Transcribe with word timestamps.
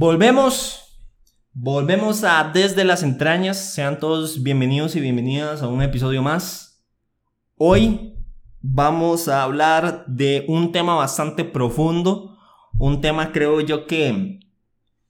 Volvemos, 0.00 0.96
volvemos 1.52 2.22
a 2.22 2.52
Desde 2.54 2.84
las 2.84 3.02
Entrañas. 3.02 3.56
Sean 3.74 3.98
todos 3.98 4.44
bienvenidos 4.44 4.94
y 4.94 5.00
bienvenidas 5.00 5.60
a 5.60 5.66
un 5.66 5.82
episodio 5.82 6.22
más. 6.22 6.86
Hoy 7.56 8.14
vamos 8.60 9.26
a 9.26 9.42
hablar 9.42 10.04
de 10.06 10.44
un 10.46 10.70
tema 10.70 10.94
bastante 10.94 11.42
profundo, 11.42 12.38
un 12.78 13.00
tema 13.00 13.32
creo 13.32 13.60
yo 13.60 13.88
que 13.88 14.38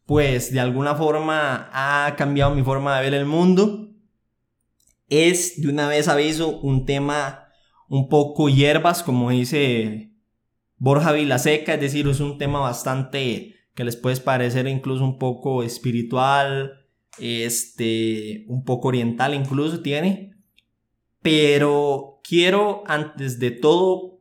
pues 0.07 0.55
de 0.55 0.61
alguna 0.61 0.95
forma 0.95 1.69
ha 1.71 2.17
cambiado 2.17 2.55
mi 2.55 2.63
forma 2.63 2.97
de 2.97 3.03
ver 3.03 3.13
el 3.13 3.27
mundo. 3.27 3.91
Es, 5.11 5.61
de 5.61 5.69
una 5.69 5.87
vez 5.87 6.09
aviso, 6.09 6.61
un 6.61 6.87
tema 6.87 7.51
un 7.91 8.09
poco 8.09 8.49
hierbas, 8.49 9.03
como 9.03 9.29
dice 9.29 10.15
Borja 10.79 11.13
Vilaseca, 11.13 11.75
es 11.75 11.81
decir, 11.83 12.09
es 12.09 12.21
un 12.21 12.39
tema 12.39 12.61
bastante 12.61 13.58
que 13.79 13.85
les 13.85 13.95
puede 13.95 14.17
parecer 14.17 14.67
incluso 14.67 15.05
un 15.05 15.21
poco 15.21 15.63
espiritual, 15.63 16.85
este, 17.21 18.45
un 18.49 18.65
poco 18.65 18.89
oriental 18.89 19.35
incluso 19.35 19.83
tiene. 19.83 20.35
Pero 21.23 22.19
quiero 22.25 22.83
antes 22.89 23.39
de 23.39 23.53
todo 23.53 24.19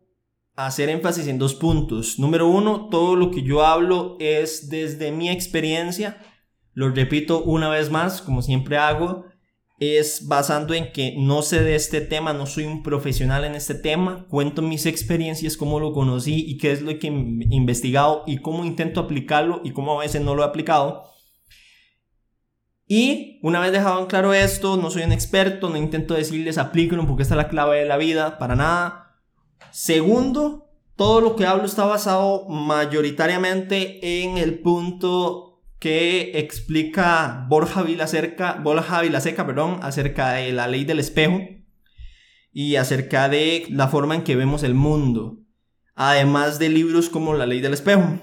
hacer 0.55 0.89
énfasis 0.89 1.25
en 1.25 1.39
dos 1.39 1.55
puntos. 1.55 2.19
Número 2.19 2.47
uno, 2.47 2.87
todo 2.89 3.15
lo 3.15 3.31
que 3.31 3.41
yo 3.41 3.65
hablo 3.65 4.15
es 4.19 4.69
desde 4.69 5.11
mi 5.11 5.27
experiencia. 5.27 6.19
Lo 6.73 6.91
repito 6.91 7.43
una 7.43 7.67
vez 7.67 7.89
más, 7.89 8.21
como 8.21 8.43
siempre 8.43 8.77
hago 8.77 9.25
es 9.79 10.27
basando 10.27 10.73
en 10.73 10.91
que 10.91 11.15
no 11.17 11.43
sé 11.43 11.61
de 11.61 11.75
este 11.75 12.01
tema, 12.01 12.33
no 12.33 12.47
soy 12.47 12.65
un 12.65 12.81
profesional 12.81 13.45
en 13.45 13.53
este 13.53 13.75
tema, 13.75 14.25
cuento 14.29 14.61
mis 14.61 14.85
experiencias, 14.87 15.55
cómo 15.55 15.79
lo 15.79 15.93
conocí 15.93 16.43
y 16.47 16.57
qué 16.57 16.71
es 16.71 16.81
lo 16.81 16.97
que 16.97 17.07
he 17.07 17.55
investigado 17.55 18.23
y 18.25 18.37
cómo 18.37 18.65
intento 18.65 18.99
aplicarlo 18.99 19.61
y 19.63 19.71
cómo 19.71 19.99
a 19.99 20.03
veces 20.03 20.21
no 20.21 20.33
lo 20.33 20.41
he 20.41 20.45
aplicado. 20.45 21.03
Y 22.87 23.39
una 23.43 23.59
vez 23.59 23.71
dejado 23.71 23.99
en 23.99 24.07
claro 24.07 24.33
esto, 24.33 24.77
no 24.77 24.89
soy 24.89 25.03
un 25.03 25.11
experto, 25.11 25.69
no 25.69 25.77
intento 25.77 26.13
decirles 26.13 26.57
aplíquenlo 26.57 27.05
porque 27.05 27.23
esta 27.23 27.35
es 27.35 27.37
la 27.37 27.49
clave 27.49 27.79
de 27.79 27.85
la 27.85 27.97
vida, 27.97 28.39
para 28.39 28.55
nada. 28.55 29.19
Segundo, 29.71 30.71
todo 30.95 31.21
lo 31.21 31.35
que 31.35 31.45
hablo 31.45 31.65
está 31.65 31.85
basado 31.85 32.47
mayoritariamente 32.47 34.23
en 34.23 34.37
el 34.37 34.59
punto 34.59 35.46
que 35.79 36.39
explica 36.39 37.45
Borja 37.49 37.83
Vilaseca, 37.83 38.59
Borja 38.63 39.01
Vilaseca 39.01 39.45
perdón, 39.45 39.79
acerca 39.81 40.33
de 40.33 40.51
la 40.51 40.67
ley 40.67 40.85
del 40.85 40.99
espejo 40.99 41.39
y 42.51 42.77
acerca 42.77 43.29
de 43.29 43.65
la 43.69 43.87
forma 43.87 44.15
en 44.15 44.23
que 44.23 44.35
vemos 44.35 44.63
el 44.63 44.73
mundo, 44.73 45.37
además 45.93 46.57
de 46.57 46.69
libros 46.69 47.09
como 47.09 47.35
La 47.35 47.45
ley 47.45 47.61
del 47.61 47.73
espejo. 47.73 48.19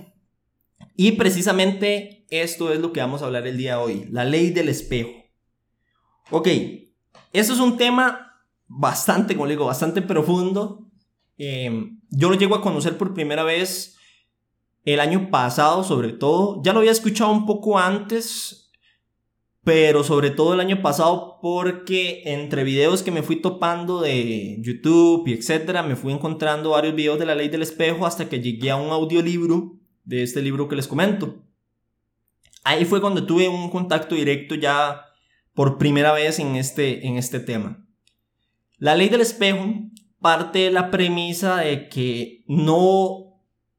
Y 0.96 1.12
precisamente 1.12 2.27
esto 2.30 2.72
es 2.72 2.80
lo 2.80 2.92
que 2.92 3.00
vamos 3.00 3.22
a 3.22 3.27
hablar 3.27 3.46
el 3.46 3.56
día 3.56 3.77
de 3.77 3.83
hoy, 3.83 4.06
la 4.11 4.24
ley 4.24 4.50
del 4.50 4.68
espejo. 4.68 5.11
Ok, 6.30 6.48
esto 7.33 7.52
es 7.52 7.61
un 7.61 7.77
tema 7.77 8.41
bastante, 8.66 9.34
como 9.34 9.48
digo, 9.48 9.66
bastante 9.66 10.02
profundo. 10.02 10.89
Eh, 11.39 11.92
yo 12.11 12.28
lo 12.28 12.36
llego 12.36 12.55
a 12.55 12.62
conocer 12.62 12.96
por 12.96 13.14
primera 13.14 13.44
vez 13.44 13.96
el 14.84 15.00
año 15.00 15.30
pasado 15.30 15.84
sobre 15.84 16.12
todo. 16.12 16.60
Ya 16.62 16.72
lo 16.72 16.80
había 16.80 16.92
escuchado 16.92 17.32
un 17.32 17.46
poco 17.46 17.78
antes, 17.78 18.70
pero 19.62 20.04
sobre 20.04 20.30
todo 20.30 20.54
el 20.54 20.60
año 20.60 20.82
pasado 20.82 21.38
porque 21.40 22.22
entre 22.27 22.64
videos 22.64 23.02
que 23.02 23.10
me 23.10 23.22
fui 23.22 23.36
topando 23.36 24.00
de 24.00 24.58
YouTube 24.60 25.27
y 25.27 25.32
etcétera, 25.32 25.82
me 25.82 25.96
fui 25.96 26.12
encontrando 26.12 26.70
varios 26.70 26.94
videos 26.94 27.18
de 27.18 27.27
la 27.27 27.34
ley 27.34 27.48
del 27.48 27.62
espejo 27.62 28.06
hasta 28.06 28.28
que 28.28 28.40
llegué 28.40 28.70
a 28.70 28.77
un 28.77 28.90
audiolibro 28.90 29.78
de 30.05 30.22
este 30.22 30.42
libro 30.42 30.68
que 30.68 30.77
les 30.77 30.86
comento. 30.86 31.42
Ahí 32.62 32.84
fue 32.84 33.00
cuando 33.00 33.27
tuve 33.27 33.48
un 33.48 33.70
contacto 33.70 34.14
directo 34.14 34.55
ya 34.55 35.06
por 35.55 35.78
primera 35.78 36.12
vez 36.12 36.38
en 36.38 36.56
este, 36.56 37.06
en 37.06 37.16
este 37.16 37.40
tema. 37.40 37.86
La 38.78 38.94
ley 38.96 39.08
del 39.08 39.20
espejo 39.20 39.64
parte 40.20 40.61
de 40.61 40.70
la 40.70 40.90
premisa 40.90 41.58
de 41.58 41.89
que 41.89 42.44
no 42.48 43.23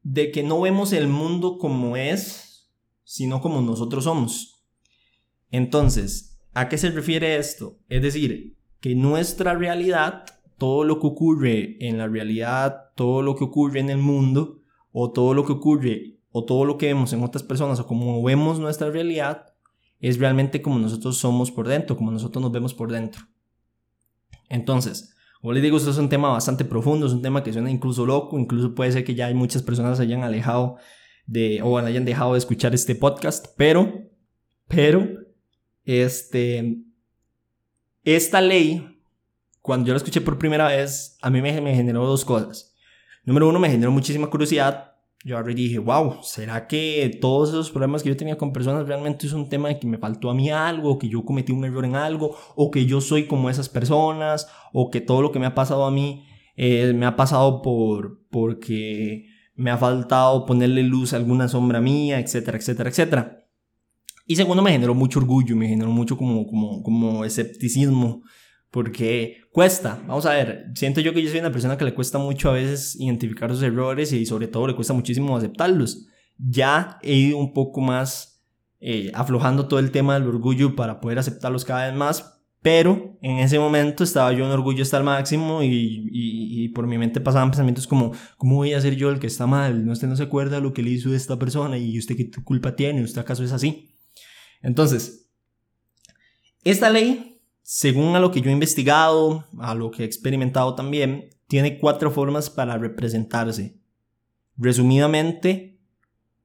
de 0.08 0.30
que 0.30 0.44
no 0.44 0.60
vemos 0.60 0.92
el 0.92 1.08
mundo 1.08 1.58
como 1.58 1.96
es, 1.96 2.70
sino 3.02 3.40
como 3.40 3.60
nosotros 3.60 4.04
somos. 4.04 4.64
Entonces, 5.50 6.38
¿a 6.54 6.68
qué 6.68 6.78
se 6.78 6.92
refiere 6.92 7.34
esto? 7.38 7.80
Es 7.88 8.02
decir, 8.02 8.56
que 8.78 8.94
nuestra 8.94 9.56
realidad, 9.56 10.24
todo 10.58 10.84
lo 10.84 11.00
que 11.00 11.08
ocurre 11.08 11.76
en 11.84 11.98
la 11.98 12.06
realidad, 12.06 12.92
todo 12.94 13.20
lo 13.20 13.34
que 13.34 13.42
ocurre 13.42 13.80
en 13.80 13.90
el 13.90 13.98
mundo, 13.98 14.62
o 14.92 15.10
todo 15.10 15.34
lo 15.34 15.44
que 15.44 15.54
ocurre, 15.54 16.20
o 16.30 16.44
todo 16.44 16.64
lo 16.64 16.78
que 16.78 16.86
vemos 16.86 17.12
en 17.12 17.24
otras 17.24 17.42
personas, 17.42 17.80
o 17.80 17.88
como 17.88 18.22
vemos 18.22 18.60
nuestra 18.60 18.88
realidad, 18.90 19.54
es 19.98 20.20
realmente 20.20 20.62
como 20.62 20.78
nosotros 20.78 21.16
somos 21.16 21.50
por 21.50 21.66
dentro, 21.66 21.96
como 21.96 22.12
nosotros 22.12 22.40
nos 22.40 22.52
vemos 22.52 22.74
por 22.74 22.92
dentro. 22.92 23.22
Entonces, 24.48 25.15
como 25.46 25.54
les 25.54 25.62
digo, 25.62 25.76
esto 25.76 25.90
es 25.90 25.98
un 25.98 26.08
tema 26.08 26.30
bastante 26.30 26.64
profundo, 26.64 27.06
es 27.06 27.12
un 27.12 27.22
tema 27.22 27.44
que 27.44 27.52
suena 27.52 27.70
incluso 27.70 28.04
loco, 28.04 28.36
incluso 28.36 28.74
puede 28.74 28.90
ser 28.90 29.04
que 29.04 29.14
ya 29.14 29.26
hay 29.26 29.34
muchas 29.34 29.62
personas 29.62 30.00
hayan 30.00 30.24
alejado 30.24 30.76
de, 31.24 31.60
o 31.62 31.78
hayan 31.78 32.04
dejado 32.04 32.32
de 32.32 32.38
escuchar 32.38 32.74
este 32.74 32.96
podcast, 32.96 33.46
pero, 33.56 34.10
pero, 34.66 35.06
este, 35.84 36.78
esta 38.02 38.40
ley, 38.40 38.98
cuando 39.60 39.86
yo 39.86 39.92
la 39.92 39.98
escuché 39.98 40.20
por 40.20 40.36
primera 40.36 40.66
vez, 40.66 41.16
a 41.22 41.30
mí 41.30 41.40
me, 41.40 41.60
me 41.60 41.76
generó 41.76 42.04
dos 42.04 42.24
cosas. 42.24 42.74
Número 43.22 43.48
uno, 43.48 43.60
me 43.60 43.70
generó 43.70 43.92
muchísima 43.92 44.28
curiosidad 44.28 44.95
yo 45.26 45.36
ahora 45.36 45.52
dije, 45.52 45.80
wow, 45.80 46.22
¿será 46.22 46.68
que 46.68 47.18
todos 47.20 47.48
esos 47.48 47.72
problemas 47.72 48.04
que 48.04 48.10
yo 48.10 48.16
tenía 48.16 48.38
con 48.38 48.52
personas 48.52 48.86
realmente 48.86 49.26
es 49.26 49.32
un 49.32 49.48
tema 49.48 49.66
de 49.66 49.80
que 49.80 49.88
me 49.88 49.98
faltó 49.98 50.30
a 50.30 50.34
mí 50.34 50.50
algo, 50.50 51.00
que 51.00 51.08
yo 51.08 51.24
cometí 51.24 51.50
un 51.50 51.64
error 51.64 51.84
en 51.84 51.96
algo, 51.96 52.36
o 52.54 52.70
que 52.70 52.86
yo 52.86 53.00
soy 53.00 53.26
como 53.26 53.50
esas 53.50 53.68
personas, 53.68 54.46
o 54.72 54.88
que 54.88 55.00
todo 55.00 55.22
lo 55.22 55.32
que 55.32 55.40
me 55.40 55.46
ha 55.46 55.54
pasado 55.56 55.84
a 55.84 55.90
mí 55.90 56.24
eh, 56.54 56.92
me 56.94 57.06
ha 57.06 57.16
pasado 57.16 57.60
por, 57.60 58.20
porque 58.30 59.26
me 59.56 59.72
ha 59.72 59.78
faltado 59.78 60.46
ponerle 60.46 60.84
luz 60.84 61.12
a 61.12 61.16
alguna 61.16 61.48
sombra 61.48 61.80
mía, 61.80 62.20
etcétera, 62.20 62.58
etcétera, 62.58 62.90
etcétera. 62.90 63.48
Y 64.28 64.36
segundo, 64.36 64.62
me 64.62 64.70
generó 64.70 64.94
mucho 64.94 65.18
orgullo, 65.18 65.56
me 65.56 65.66
generó 65.66 65.90
mucho 65.90 66.16
como, 66.16 66.46
como, 66.46 66.84
como 66.84 67.24
escepticismo 67.24 68.22
porque 68.76 69.38
cuesta, 69.52 70.02
vamos 70.06 70.26
a 70.26 70.34
ver, 70.34 70.66
siento 70.74 71.00
yo 71.00 71.14
que 71.14 71.22
yo 71.22 71.30
soy 71.30 71.40
una 71.40 71.50
persona 71.50 71.78
que 71.78 71.84
le 71.86 71.94
cuesta 71.94 72.18
mucho 72.18 72.50
a 72.50 72.52
veces 72.52 72.94
identificar 73.00 73.50
sus 73.50 73.62
errores 73.62 74.12
y 74.12 74.26
sobre 74.26 74.48
todo 74.48 74.66
le 74.66 74.74
cuesta 74.74 74.92
muchísimo 74.92 75.34
aceptarlos. 75.34 76.04
Ya 76.36 76.98
he 77.00 77.14
ido 77.14 77.38
un 77.38 77.54
poco 77.54 77.80
más 77.80 78.44
eh, 78.78 79.10
aflojando 79.14 79.66
todo 79.66 79.80
el 79.80 79.92
tema 79.92 80.12
del 80.12 80.28
orgullo 80.28 80.76
para 80.76 81.00
poder 81.00 81.18
aceptarlos 81.18 81.64
cada 81.64 81.86
vez 81.86 81.96
más, 81.96 82.38
pero 82.60 83.16
en 83.22 83.38
ese 83.38 83.58
momento 83.58 84.04
estaba 84.04 84.30
yo 84.34 84.44
en 84.44 84.50
orgullo 84.50 84.82
hasta 84.82 84.98
el 84.98 85.04
máximo 85.04 85.62
y, 85.62 86.10
y, 86.12 86.68
por 86.68 86.86
mi 86.86 86.98
mente 86.98 87.22
pasaban 87.22 87.50
pensamientos 87.50 87.86
como, 87.86 88.12
¿cómo 88.36 88.56
voy 88.56 88.74
a 88.74 88.80
ser 88.82 88.96
yo 88.96 89.08
el 89.08 89.18
que 89.18 89.26
está 89.26 89.46
mal? 89.46 89.86
¿No 89.86 89.92
usted 89.92 90.06
no 90.06 90.16
se 90.16 90.24
acuerda 90.24 90.60
lo 90.60 90.74
que 90.74 90.82
le 90.82 90.90
hizo 90.90 91.14
esta 91.14 91.38
persona 91.38 91.78
y 91.78 91.98
usted 91.98 92.14
qué 92.14 92.30
culpa 92.44 92.76
tiene? 92.76 93.02
¿Usted 93.02 93.22
acaso 93.22 93.42
es 93.42 93.52
así? 93.52 93.94
Entonces, 94.60 95.30
esta 96.62 96.90
ley 96.90 97.35
según 97.68 98.14
a 98.14 98.20
lo 98.20 98.30
que 98.30 98.40
yo 98.40 98.48
he 98.48 98.52
investigado, 98.52 99.44
a 99.58 99.74
lo 99.74 99.90
que 99.90 100.04
he 100.04 100.06
experimentado 100.06 100.76
también, 100.76 101.30
tiene 101.48 101.78
cuatro 101.78 102.12
formas 102.12 102.48
para 102.48 102.78
representarse. 102.78 103.76
Resumidamente, 104.56 105.80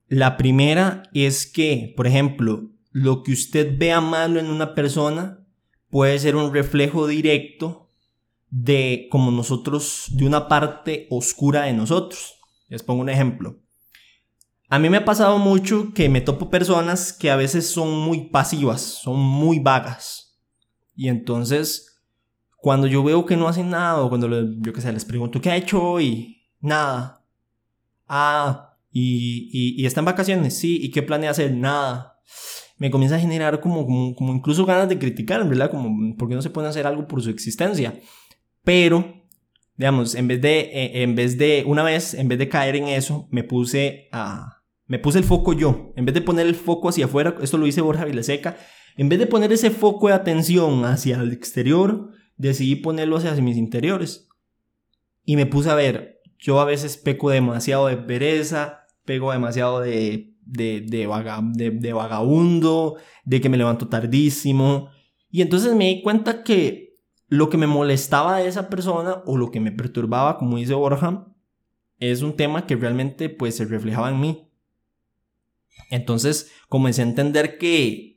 la 0.08 0.36
primera 0.36 1.04
es 1.14 1.46
que, 1.46 1.94
por 1.96 2.08
ejemplo, 2.08 2.72
lo 2.90 3.22
que 3.22 3.34
usted 3.34 3.78
vea 3.78 4.02
malo 4.02 4.40
en 4.40 4.48
una 4.48 4.74
persona 4.74 5.46
puede 5.92 6.18
ser 6.18 6.36
un 6.36 6.52
reflejo 6.52 7.06
directo 7.06 7.92
de 8.50 9.08
como 9.12 9.30
nosotros, 9.30 10.08
de 10.14 10.26
una 10.26 10.48
parte 10.48 11.06
oscura 11.12 11.66
de 11.66 11.74
nosotros. 11.74 12.40
Les 12.68 12.82
pongo 12.82 13.02
un 13.02 13.10
ejemplo. 13.10 13.60
A 14.70 14.80
mí 14.80 14.90
me 14.90 14.98
ha 14.98 15.06
pasado 15.06 15.38
mucho 15.38 15.94
que 15.94 16.10
me 16.10 16.22
topo 16.22 16.50
personas 16.50 17.14
que 17.14 17.30
a 17.30 17.36
veces 17.36 17.68
son 17.70 17.96
muy 17.96 18.30
pasivas, 18.30 18.82
son 18.82 19.20
muy 19.20 19.60
vagas 19.60 20.31
y 20.96 21.08
entonces, 21.08 22.02
cuando 22.58 22.88
yo 22.88 23.04
veo 23.04 23.26
que 23.26 23.38
no 23.38 23.48
hacen 23.48 23.70
nada, 23.70 24.02
o 24.02 24.10
cuando 24.10 24.30
yo 24.60 24.74
que 24.74 24.82
sé, 24.82 24.92
les 24.92 25.06
pregunto 25.06 25.42
qué 25.42 25.50
ha 25.50 25.58
hecho 25.58 25.82
hoy, 25.82 26.48
nada. 26.60 27.26
Ah, 28.08 28.78
y, 28.92 29.50
y, 29.82 29.86
está 29.86 30.02
en 30.02 30.06
vacaciones, 30.06 30.58
sí, 30.58 30.78
¿y 30.82 30.92
qué 30.92 31.02
planea 31.02 31.32
hacer? 31.32 31.54
Nada. 31.54 32.20
Me 32.78 32.92
comienza 32.92 33.16
a 33.16 33.20
generar 33.20 33.62
como, 33.62 33.86
como, 33.86 34.34
incluso 34.34 34.66
ganas 34.66 34.90
de 34.90 35.00
criticar, 35.00 35.48
¿verdad? 35.48 35.72
Como, 35.72 36.16
¿por 36.18 36.28
qué 36.28 36.36
no 36.36 36.42
se 36.42 36.50
puede 36.50 36.68
hacer 36.68 36.86
algo 36.88 37.08
por 37.08 37.22
su 37.22 37.30
existencia? 37.30 38.00
Pero, 38.64 39.28
digamos, 39.78 40.16
en 40.16 40.28
vez 40.28 40.42
de, 40.42 40.60
eh, 40.60 41.04
en 41.04 41.16
vez 41.16 41.38
de, 41.38 41.64
una 41.66 41.84
vez, 41.84 42.14
en 42.14 42.28
vez 42.28 42.38
de 42.40 42.50
caer 42.50 42.76
en 42.76 42.88
eso, 42.88 43.28
me 43.32 43.44
puse 43.44 44.10
a, 44.12 44.62
me 44.88 45.00
puse 45.00 45.20
el 45.20 45.24
foco 45.24 45.54
yo. 45.54 45.94
En 45.96 46.06
vez 46.06 46.14
de 46.14 46.22
poner 46.22 46.48
el 46.48 46.56
foco 46.56 46.90
hacia 46.90 47.06
afuera, 47.06 47.38
esto 47.42 47.58
lo 47.58 47.66
dice 47.66 47.80
Borja 47.80 48.04
Vileseca, 48.04 48.58
en 48.98 49.10
vez 49.10 49.20
de 49.20 49.28
poner 49.28 49.52
ese 49.52 49.72
foco 49.72 50.08
de 50.08 50.14
atención 50.14 50.86
hacia 50.86 51.18
el 51.18 51.32
exterior, 51.32 52.12
decidí 52.38 52.76
ponerlo 52.76 53.18
hacia 53.18 53.34
mis 53.36 53.58
interiores. 53.58 54.30
Y 55.26 55.36
me 55.36 55.46
puse 55.46 55.70
a 55.70 55.76
ver, 55.76 56.22
yo 56.38 56.60
a 56.60 56.66
veces 56.66 56.98
peco 56.98 57.30
demasiado 57.30 57.88
de 57.88 57.98
pereza, 57.98 58.88
pego 59.06 59.32
demasiado 59.32 59.80
de 59.80 60.32
de, 60.52 60.82
de, 60.82 61.94
vagabundo, 61.94 62.98
de 63.24 63.42
que 63.42 63.50
me 63.50 63.58
levanto 63.58 63.88
tardísimo. 63.88 64.90
Y 65.30 65.42
entonces 65.42 65.76
me 65.76 65.88
di 65.88 66.02
cuenta 66.02 66.44
que 66.44 66.98
lo 67.28 67.50
que 67.50 67.58
me 67.58 67.68
molestaba 67.68 68.38
de 68.38 68.48
esa 68.48 68.70
persona 68.70 69.24
o 69.26 69.38
lo 69.38 69.52
que 69.52 69.60
me 69.60 69.72
perturbaba, 69.72 70.38
como 70.38 70.58
dice 70.58 70.74
Borja, 70.74 71.28
es 72.00 72.22
un 72.22 72.36
tema 72.36 72.66
que 72.66 72.76
realmente 72.76 73.30
pues 73.30 73.56
se 73.56 73.66
reflejaba 73.66 74.10
en 74.10 74.20
mí. 74.20 74.48
Entonces 75.90 76.52
comencé 76.68 77.02
a 77.02 77.06
entender 77.06 77.58
que, 77.58 78.11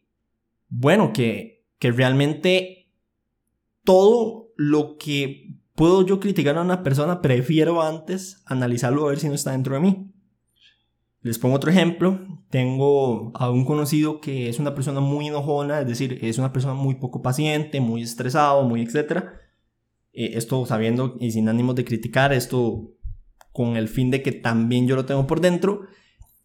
bueno, 0.76 1.12
que, 1.12 1.64
que 1.78 1.92
realmente 1.92 2.90
todo 3.84 4.48
lo 4.56 4.96
que 4.96 5.54
puedo 5.74 6.04
yo 6.04 6.18
criticar 6.18 6.58
a 6.58 6.62
una 6.62 6.82
persona, 6.82 7.22
prefiero 7.22 7.80
antes 7.80 8.42
analizarlo 8.44 9.04
a 9.04 9.10
ver 9.10 9.20
si 9.20 9.28
no 9.28 9.34
está 9.34 9.52
dentro 9.52 9.74
de 9.74 9.80
mí. 9.80 10.10
Les 11.20 11.38
pongo 11.38 11.56
otro 11.56 11.70
ejemplo. 11.70 12.20
Tengo 12.50 13.32
a 13.34 13.50
un 13.50 13.64
conocido 13.64 14.20
que 14.20 14.48
es 14.48 14.58
una 14.58 14.74
persona 14.74 15.00
muy 15.00 15.28
enojona, 15.28 15.80
es 15.80 15.86
decir, 15.86 16.18
es 16.22 16.38
una 16.38 16.52
persona 16.52 16.74
muy 16.74 16.96
poco 16.96 17.22
paciente, 17.22 17.80
muy 17.80 18.02
estresado, 18.02 18.64
muy 18.64 18.82
etcétera. 18.82 19.40
Eh, 20.12 20.32
esto 20.34 20.66
sabiendo 20.66 21.16
y 21.20 21.30
sin 21.30 21.48
ánimos 21.48 21.76
de 21.76 21.84
criticar, 21.84 22.32
esto 22.32 22.90
con 23.52 23.76
el 23.76 23.88
fin 23.88 24.10
de 24.10 24.22
que 24.22 24.32
también 24.32 24.88
yo 24.88 24.96
lo 24.96 25.06
tengo 25.06 25.26
por 25.26 25.40
dentro. 25.40 25.82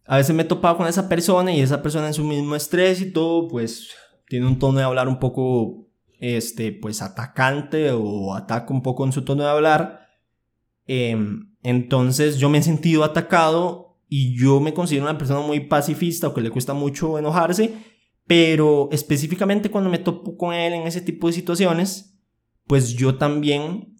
A 0.06 0.16
veces 0.16 0.34
me 0.34 0.42
he 0.42 0.46
topado 0.46 0.76
con 0.76 0.86
esa 0.86 1.08
persona 1.08 1.52
y 1.52 1.60
esa 1.60 1.82
persona 1.82 2.06
en 2.06 2.14
su 2.14 2.24
mismo 2.24 2.54
estrés 2.54 3.00
y 3.00 3.12
todo, 3.12 3.48
pues 3.48 3.90
tiene 4.30 4.46
un 4.46 4.60
tono 4.60 4.78
de 4.78 4.84
hablar 4.84 5.08
un 5.08 5.18
poco, 5.18 5.88
este, 6.20 6.70
pues 6.70 7.02
atacante 7.02 7.90
o 7.90 8.32
ataca 8.32 8.72
un 8.72 8.80
poco 8.80 9.04
en 9.04 9.10
su 9.10 9.24
tono 9.24 9.42
de 9.42 9.50
hablar. 9.50 10.06
Em, 10.86 11.56
entonces 11.64 12.38
yo 12.38 12.48
me 12.48 12.58
he 12.58 12.62
sentido 12.62 13.02
atacado 13.02 13.98
y 14.08 14.38
yo 14.38 14.60
me 14.60 14.72
considero 14.72 15.06
una 15.06 15.18
persona 15.18 15.40
muy 15.40 15.58
pacifista 15.58 16.28
o 16.28 16.34
que 16.34 16.42
le 16.42 16.50
cuesta 16.50 16.74
mucho 16.74 17.18
enojarse, 17.18 17.74
pero 18.24 18.88
específicamente 18.92 19.68
cuando 19.68 19.90
me 19.90 19.98
topo 19.98 20.36
con 20.36 20.54
él 20.54 20.74
en 20.74 20.86
ese 20.86 21.00
tipo 21.00 21.26
de 21.26 21.32
situaciones, 21.32 22.16
pues 22.68 22.92
yo 22.92 23.16
también 23.16 23.96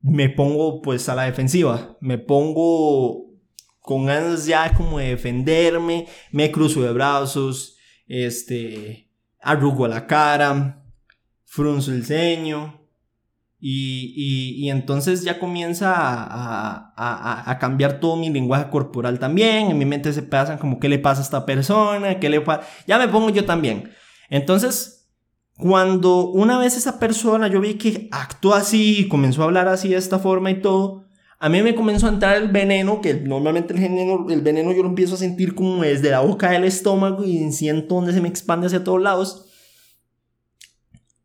me 0.00 0.28
pongo 0.28 0.80
pues 0.80 1.08
a 1.08 1.16
la 1.16 1.24
defensiva, 1.24 1.98
me 2.00 2.18
pongo 2.18 3.32
con 3.80 4.06
ganas 4.06 4.46
ya 4.46 4.72
como 4.74 5.00
de 5.00 5.08
defenderme, 5.08 6.06
me 6.30 6.52
cruzo 6.52 6.82
de 6.82 6.92
brazos, 6.92 7.76
este, 8.06 9.05
arrugo 9.40 9.88
la 9.88 10.06
cara, 10.06 10.84
frunzo 11.44 11.92
el 11.92 12.04
ceño 12.04 12.80
y, 13.58 14.58
y, 14.64 14.70
entonces 14.70 15.22
ya 15.22 15.38
comienza 15.38 15.94
a, 15.94 16.92
a, 16.96 17.50
a, 17.50 17.58
cambiar 17.58 18.00
todo 18.00 18.16
mi 18.16 18.28
lenguaje 18.28 18.68
corporal 18.68 19.18
también, 19.18 19.70
en 19.70 19.78
mi 19.78 19.86
mente 19.86 20.12
se 20.12 20.22
pasan 20.22 20.58
como 20.58 20.78
qué 20.78 20.88
le 20.88 20.98
pasa 20.98 21.22
a 21.22 21.24
esta 21.24 21.46
persona, 21.46 22.20
qué 22.20 22.28
le 22.28 22.42
pasa, 22.42 22.66
ya 22.86 22.98
me 22.98 23.08
pongo 23.08 23.30
yo 23.30 23.44
también. 23.46 23.90
Entonces 24.28 24.96
cuando 25.56 26.26
una 26.26 26.58
vez 26.58 26.76
esa 26.76 26.98
persona 26.98 27.48
yo 27.48 27.60
vi 27.60 27.74
que 27.74 28.08
actuó 28.12 28.54
así 28.54 29.00
y 29.00 29.08
comenzó 29.08 29.42
a 29.42 29.46
hablar 29.46 29.68
así 29.68 29.88
de 29.88 29.96
esta 29.96 30.18
forma 30.18 30.50
y 30.50 30.60
todo, 30.60 31.05
a 31.38 31.48
mí 31.48 31.62
me 31.62 31.74
comenzó 31.74 32.06
a 32.06 32.10
entrar 32.10 32.36
el 32.36 32.48
veneno, 32.48 33.00
que 33.00 33.14
normalmente 33.14 33.74
el 33.74 33.80
veneno, 33.80 34.26
el 34.30 34.40
veneno 34.40 34.72
yo 34.72 34.82
lo 34.82 34.88
empiezo 34.88 35.14
a 35.14 35.18
sentir 35.18 35.54
como 35.54 35.82
desde 35.82 36.10
la 36.10 36.20
boca 36.20 36.50
del 36.50 36.64
estómago 36.64 37.24
y 37.24 37.52
siento 37.52 37.96
donde 37.96 38.12
se 38.12 38.20
me 38.20 38.28
expande 38.28 38.66
hacia 38.66 38.84
todos 38.84 39.02
lados. 39.02 39.46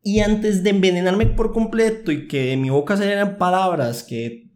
Y 0.03 0.19
antes 0.19 0.63
de 0.63 0.71
envenenarme 0.71 1.27
por 1.27 1.53
completo 1.53 2.11
y 2.11 2.27
que 2.27 2.47
de 2.47 2.57
mi 2.57 2.69
boca 2.69 2.97
salieran 2.97 3.37
palabras 3.37 4.03
que 4.03 4.51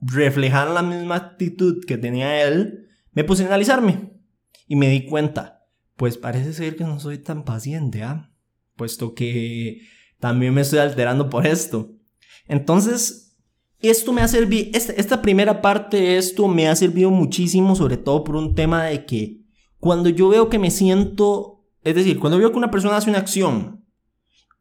reflejaran 0.00 0.74
la 0.74 0.82
misma 0.82 1.16
actitud 1.16 1.84
que 1.84 1.98
tenía 1.98 2.42
él, 2.44 2.86
me 3.12 3.24
puse 3.24 3.42
a 3.42 3.46
analizarme 3.46 4.12
y 4.68 4.76
me 4.76 4.88
di 4.90 5.06
cuenta, 5.06 5.66
pues 5.96 6.16
parece 6.18 6.52
ser 6.52 6.76
que 6.76 6.84
no 6.84 7.00
soy 7.00 7.18
tan 7.18 7.44
paciente, 7.44 8.04
¿ah? 8.04 8.30
puesto 8.76 9.14
que 9.14 9.80
también 10.20 10.54
me 10.54 10.60
estoy 10.60 10.78
alterando 10.78 11.28
por 11.28 11.46
esto. 11.46 11.96
Entonces, 12.46 13.27
esto 13.80 14.12
me 14.12 14.22
ha 14.22 14.28
servido, 14.28 14.70
esta, 14.74 15.22
primera 15.22 15.62
parte 15.62 15.98
de 15.98 16.16
esto 16.16 16.48
me 16.48 16.68
ha 16.68 16.74
servido 16.74 17.10
muchísimo, 17.10 17.76
sobre 17.76 17.96
todo 17.96 18.24
por 18.24 18.36
un 18.36 18.54
tema 18.54 18.84
de 18.84 19.06
que 19.06 19.42
cuando 19.78 20.08
yo 20.08 20.28
veo 20.28 20.48
que 20.48 20.58
me 20.58 20.70
siento, 20.70 21.64
es 21.84 21.94
decir, 21.94 22.18
cuando 22.18 22.38
veo 22.38 22.50
que 22.50 22.58
una 22.58 22.70
persona 22.70 22.96
hace 22.96 23.10
una 23.10 23.20
acción 23.20 23.84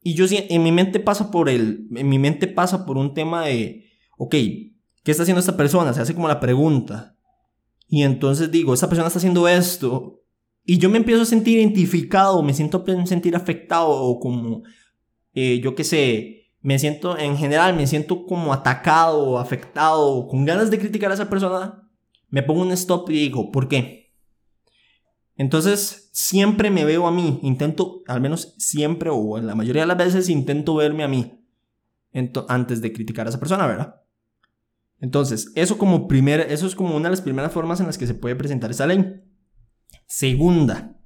y 0.03 0.13
yo 0.13 0.25
en 0.29 0.63
mi 0.63 0.71
mente 0.71 0.99
pasa 0.99 1.31
por 1.31 1.49
el, 1.49 1.87
en 1.95 2.07
mi 2.07 2.19
mente 2.19 2.47
pasa 2.47 2.85
por 2.85 2.97
un 2.97 3.13
tema 3.13 3.45
de, 3.45 3.85
ok, 4.17 4.31
¿qué 4.31 5.11
está 5.11 5.23
haciendo 5.23 5.39
esta 5.39 5.57
persona? 5.57 5.93
Se 5.93 6.01
hace 6.01 6.13
como 6.13 6.27
la 6.27 6.39
pregunta. 6.39 7.15
Y 7.89 8.03
entonces 8.03 8.51
digo, 8.51 8.73
esta 8.73 8.87
persona 8.87 9.07
está 9.07 9.17
haciendo 9.17 9.47
esto 9.47 10.21
y 10.63 10.77
yo 10.77 10.89
me 10.89 10.97
empiezo 10.97 11.21
a 11.23 11.25
sentir 11.25 11.57
identificado, 11.57 12.43
me 12.43 12.53
siento 12.53 12.83
sentir 13.05 13.35
afectado 13.35 13.89
o 13.89 14.19
como, 14.19 14.63
eh, 15.33 15.59
yo 15.61 15.73
qué 15.75 15.83
sé, 15.83 16.36
me 16.61 16.79
siento, 16.79 17.17
en 17.17 17.37
general, 17.37 17.75
me 17.75 17.87
siento 17.87 18.25
como 18.25 18.53
atacado, 18.53 19.39
afectado, 19.39 20.27
con 20.27 20.45
ganas 20.45 20.69
de 20.71 20.79
criticar 20.79 21.11
a 21.11 21.13
esa 21.13 21.29
persona, 21.29 21.89
me 22.29 22.43
pongo 22.43 22.61
un 22.61 22.71
stop 22.71 23.09
y 23.09 23.13
digo, 23.13 23.51
¿por 23.51 23.67
qué? 23.67 24.13
Entonces, 25.35 26.09
siempre 26.13 26.71
me 26.71 26.83
veo 26.83 27.07
a 27.07 27.11
mí, 27.11 27.39
intento, 27.43 28.01
al 28.07 28.21
menos 28.21 28.55
siempre 28.57 29.09
o 29.11 29.37
en 29.37 29.45
la 29.45 29.55
mayoría 29.55 29.83
de 29.83 29.87
las 29.87 29.97
veces 29.97 30.29
intento 30.29 30.75
verme 30.75 31.03
a 31.03 31.07
mí 31.07 31.45
antes 32.47 32.81
de 32.81 32.91
criticar 32.91 33.27
a 33.27 33.29
esa 33.29 33.39
persona, 33.39 33.67
¿verdad? 33.67 34.01
Entonces, 34.99 35.51
eso 35.55 35.77
como 35.77 36.07
primer, 36.07 36.39
eso 36.51 36.65
es 36.65 36.75
como 36.75 36.95
una 36.95 37.09
de 37.09 37.11
las 37.11 37.21
primeras 37.21 37.51
formas 37.51 37.79
en 37.79 37.85
las 37.85 37.99
que 37.99 38.07
se 38.07 38.15
puede 38.15 38.35
presentar 38.35 38.71
esa 38.71 38.87
ley. 38.87 39.21
Segunda, 40.07 40.97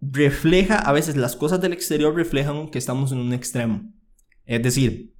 refleja, 0.00 0.78
a 0.78 0.92
veces 0.92 1.16
las 1.16 1.34
cosas 1.34 1.60
del 1.60 1.72
exterior 1.72 2.14
reflejan 2.14 2.68
que 2.70 2.78
estamos 2.78 3.10
en 3.10 3.18
un 3.18 3.32
extremo. 3.32 3.92
Es 4.48 4.62
decir, 4.62 5.14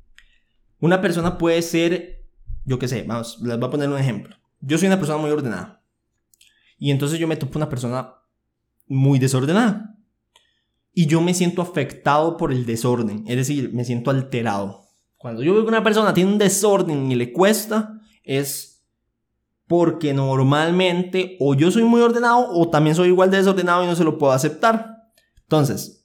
una 0.80 1.02
persona 1.02 1.36
puede 1.36 1.60
ser, 1.60 2.24
yo 2.64 2.78
qué 2.78 2.88
sé, 2.88 3.02
vamos, 3.02 3.38
les 3.42 3.58
voy 3.58 3.68
a 3.68 3.70
poner 3.70 3.90
un 3.90 3.98
ejemplo. 3.98 4.34
Yo 4.60 4.78
soy 4.78 4.86
una 4.86 4.96
persona 4.96 5.18
muy 5.18 5.30
ordenada. 5.30 5.84
Y 6.78 6.90
entonces 6.90 7.18
yo 7.18 7.28
me 7.28 7.36
topo 7.36 7.58
una 7.58 7.68
persona 7.68 8.14
muy 8.86 9.18
desordenada. 9.18 9.98
Y 10.94 11.06
yo 11.06 11.20
me 11.20 11.34
siento 11.34 11.60
afectado 11.60 12.38
por 12.38 12.52
el 12.52 12.64
desorden. 12.64 13.24
Es 13.28 13.36
decir, 13.36 13.70
me 13.74 13.84
siento 13.84 14.10
alterado. 14.10 14.86
Cuando 15.18 15.42
yo 15.42 15.52
veo 15.52 15.62
que 15.62 15.68
una 15.68 15.84
persona 15.84 16.14
tiene 16.14 16.32
un 16.32 16.38
desorden 16.38 17.12
y 17.12 17.14
le 17.14 17.30
cuesta, 17.34 18.00
es 18.24 18.82
porque 19.66 20.14
normalmente 20.14 21.36
o 21.38 21.54
yo 21.54 21.70
soy 21.70 21.82
muy 21.82 22.00
ordenado 22.00 22.48
o 22.50 22.70
también 22.70 22.96
soy 22.96 23.08
igual 23.08 23.30
de 23.30 23.36
desordenado 23.36 23.84
y 23.84 23.88
no 23.88 23.94
se 23.94 24.04
lo 24.04 24.16
puedo 24.16 24.32
aceptar. 24.32 25.10
Entonces, 25.42 25.97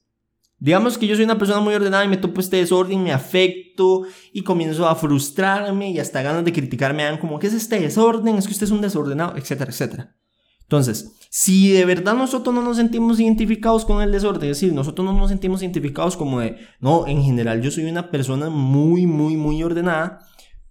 digamos 0.63 0.97
que 0.97 1.07
yo 1.07 1.15
soy 1.15 1.25
una 1.25 1.37
persona 1.37 1.59
muy 1.59 1.73
ordenada 1.73 2.05
y 2.05 2.07
me 2.07 2.15
topo 2.15 2.39
este 2.39 2.55
desorden, 2.55 3.03
me 3.03 3.11
afecto 3.11 4.03
y 4.31 4.43
comienzo 4.43 4.87
a 4.87 4.95
frustrarme 4.95 5.91
y 5.91 5.99
hasta 5.99 6.21
ganas 6.21 6.45
de 6.45 6.53
criticarme 6.53 7.03
dan 7.03 7.17
como, 7.17 7.37
¿qué 7.37 7.47
es 7.47 7.53
este 7.53 7.81
desorden? 7.81 8.37
Es 8.37 8.45
que 8.45 8.53
usted 8.53 8.67
es 8.67 8.71
un 8.71 8.79
desordenado, 8.79 9.35
etcétera, 9.35 9.71
etcétera. 9.71 10.15
Entonces, 10.61 11.17
si 11.29 11.71
de 11.71 11.83
verdad 11.83 12.13
nosotros 12.13 12.55
no 12.55 12.61
nos 12.61 12.77
sentimos 12.77 13.19
identificados 13.19 13.83
con 13.83 14.01
el 14.01 14.13
desorden, 14.13 14.49
es 14.49 14.61
decir, 14.61 14.71
nosotros 14.71 15.05
no 15.05 15.11
nos 15.11 15.31
sentimos 15.31 15.61
identificados 15.61 16.15
como 16.15 16.39
de, 16.39 16.55
no, 16.79 17.07
en 17.07 17.21
general 17.21 17.61
yo 17.61 17.69
soy 17.69 17.83
una 17.83 18.09
persona 18.09 18.49
muy, 18.49 19.05
muy, 19.05 19.35
muy 19.35 19.61
ordenada, 19.63 20.19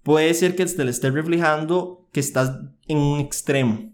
puede 0.02 0.32
ser 0.32 0.56
que 0.56 0.64
te 0.64 0.84
le 0.86 0.90
esté 0.90 1.10
reflejando 1.10 2.08
que 2.12 2.20
estás 2.20 2.50
en 2.88 2.96
un 2.96 3.20
extremo. 3.20 3.91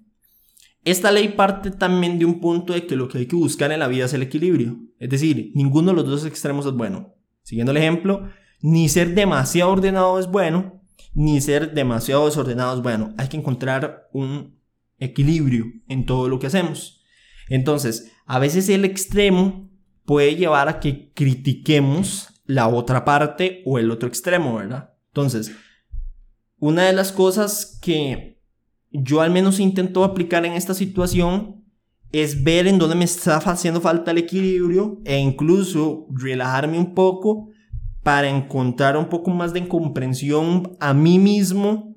Esta 0.84 1.10
ley 1.10 1.28
parte 1.28 1.70
también 1.70 2.18
de 2.18 2.24
un 2.24 2.40
punto 2.40 2.72
de 2.72 2.86
que 2.86 2.96
lo 2.96 3.08
que 3.08 3.18
hay 3.18 3.26
que 3.26 3.36
buscar 3.36 3.72
en 3.72 3.80
la 3.80 3.88
vida 3.88 4.06
es 4.06 4.14
el 4.14 4.22
equilibrio. 4.22 4.78
Es 4.98 5.10
decir, 5.10 5.52
ninguno 5.54 5.90
de 5.90 5.96
los 5.96 6.06
dos 6.06 6.24
extremos 6.24 6.66
es 6.66 6.72
bueno. 6.72 7.14
Siguiendo 7.42 7.72
el 7.72 7.78
ejemplo, 7.78 8.28
ni 8.60 8.88
ser 8.88 9.14
demasiado 9.14 9.72
ordenado 9.72 10.18
es 10.18 10.26
bueno, 10.28 10.82
ni 11.14 11.40
ser 11.40 11.74
demasiado 11.74 12.26
desordenado 12.26 12.76
es 12.76 12.82
bueno. 12.82 13.14
Hay 13.18 13.28
que 13.28 13.36
encontrar 13.36 14.08
un 14.12 14.58
equilibrio 14.98 15.66
en 15.88 16.06
todo 16.06 16.28
lo 16.28 16.38
que 16.38 16.46
hacemos. 16.46 17.02
Entonces, 17.48 18.12
a 18.26 18.38
veces 18.38 18.68
el 18.68 18.84
extremo 18.84 19.70
puede 20.04 20.36
llevar 20.36 20.68
a 20.68 20.80
que 20.80 21.12
critiquemos 21.14 22.28
la 22.44 22.68
otra 22.68 23.04
parte 23.04 23.62
o 23.66 23.78
el 23.78 23.90
otro 23.90 24.08
extremo, 24.08 24.56
¿verdad? 24.56 24.94
Entonces, 25.08 25.52
una 26.58 26.84
de 26.86 26.92
las 26.92 27.12
cosas 27.12 27.78
que 27.80 28.37
yo 28.90 29.20
al 29.20 29.30
menos 29.30 29.60
intento 29.60 30.04
aplicar 30.04 30.44
en 30.46 30.54
esta 30.54 30.74
situación 30.74 31.64
es 32.12 32.42
ver 32.42 32.66
en 32.66 32.78
dónde 32.78 32.96
me 32.96 33.04
está 33.04 33.36
haciendo 33.36 33.80
falta 33.80 34.10
el 34.10 34.18
equilibrio 34.18 35.00
e 35.04 35.18
incluso 35.18 36.06
relajarme 36.10 36.78
un 36.78 36.94
poco 36.94 37.50
para 38.02 38.28
encontrar 38.28 38.96
un 38.96 39.08
poco 39.08 39.30
más 39.30 39.52
de 39.52 39.68
comprensión 39.68 40.76
a 40.80 40.94
mí 40.94 41.18
mismo 41.18 41.94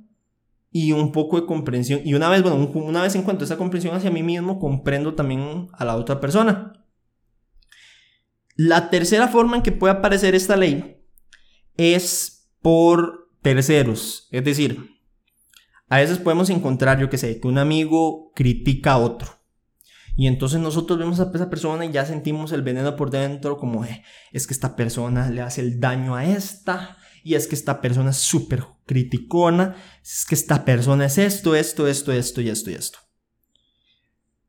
y 0.71 0.91
un 0.91 1.11
poco 1.11 1.39
de 1.39 1.45
comprensión. 1.45 2.01
Y 2.03 2.13
una 2.13 2.29
vez, 2.29 2.41
bueno, 2.41 2.57
una 2.73 3.01
vez 3.01 3.15
encuentro 3.15 3.45
esa 3.45 3.57
comprensión 3.57 3.95
hacia 3.95 4.11
mí 4.11 4.23
mismo, 4.23 4.59
comprendo 4.59 5.15
también 5.15 5.67
a 5.73 5.85
la 5.85 5.95
otra 5.95 6.19
persona. 6.19 6.73
La 8.55 8.89
tercera 8.89 9.27
forma 9.27 9.57
en 9.57 9.63
que 9.63 9.71
puede 9.71 9.93
aparecer 9.93 10.35
esta 10.35 10.57
ley 10.57 10.97
es 11.77 12.51
por 12.61 13.29
terceros. 13.41 14.27
Es 14.31 14.43
decir, 14.43 15.00
a 15.91 15.97
veces 15.97 16.19
podemos 16.19 16.49
encontrar, 16.49 17.01
yo 17.01 17.09
que 17.09 17.17
sé, 17.17 17.41
que 17.41 17.49
un 17.49 17.57
amigo 17.57 18.31
critica 18.33 18.93
a 18.93 18.97
otro. 18.97 19.27
Y 20.15 20.27
entonces 20.27 20.61
nosotros 20.61 20.97
vemos 20.97 21.19
a 21.19 21.29
esa 21.33 21.49
persona 21.49 21.83
y 21.83 21.91
ya 21.91 22.05
sentimos 22.05 22.53
el 22.53 22.61
veneno 22.61 22.95
por 22.95 23.09
dentro, 23.09 23.57
como 23.57 23.83
eh, 23.83 24.01
es 24.31 24.47
que 24.47 24.53
esta 24.53 24.77
persona 24.77 25.29
le 25.29 25.41
hace 25.41 25.59
el 25.59 25.81
daño 25.81 26.15
a 26.15 26.23
esta, 26.23 26.97
y 27.25 27.33
es 27.35 27.45
que 27.45 27.55
esta 27.55 27.81
persona 27.81 28.11
es 28.11 28.17
súper 28.19 28.63
criticona, 28.85 29.75
es 30.01 30.25
que 30.25 30.35
esta 30.35 30.63
persona 30.63 31.07
es 31.07 31.17
esto, 31.17 31.55
esto, 31.55 31.85
esto, 31.85 32.13
esto 32.13 32.41
y 32.41 32.47
esto 32.47 32.71
y 32.71 32.75
esto. 32.75 32.99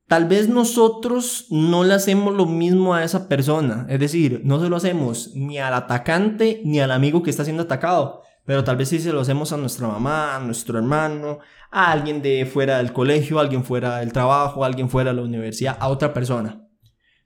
Tal 0.07 0.29
vez 0.29 0.49
nosotros 0.49 1.47
no 1.51 1.83
le 1.83 1.95
hacemos 1.95 2.37
lo 2.37 2.47
mismo 2.47 2.95
a 2.95 3.03
esa 3.03 3.27
persona, 3.27 3.87
es 3.89 3.99
decir, 3.99 4.43
no 4.45 4.63
se 4.63 4.69
lo 4.69 4.77
hacemos 4.77 5.33
ni 5.35 5.59
al 5.59 5.75
atacante 5.75 6.63
ni 6.65 6.79
al 6.79 6.93
amigo 6.93 7.25
que 7.25 7.31
está 7.31 7.43
siendo 7.43 7.65
atacado, 7.65 8.23
pero 8.45 8.65
tal 8.65 8.77
vez 8.77 8.89
sí 8.89 8.99
se 8.99 9.13
lo 9.13 9.21
hacemos 9.21 9.53
a 9.53 9.57
nuestra 9.57 9.87
mamá, 9.87 10.37
a 10.37 10.41
nuestro 10.41 10.79
hermano, 10.79 11.39
a 11.71 11.93
alguien 11.93 12.23
de 12.23 12.45
fuera 12.47 12.79
del 12.79 12.93
colegio, 12.93 13.39
a 13.39 13.43
alguien 13.43 13.65
fuera 13.65 13.99
del 13.99 14.13
trabajo, 14.13 14.63
a 14.65 14.67
alguien 14.67 14.91
fuera 14.91 15.11
de 15.11 15.17
la 15.17 15.23
universidad, 15.23 15.77
a 15.81 15.89
otra 15.89 16.13
persona. 16.13 16.67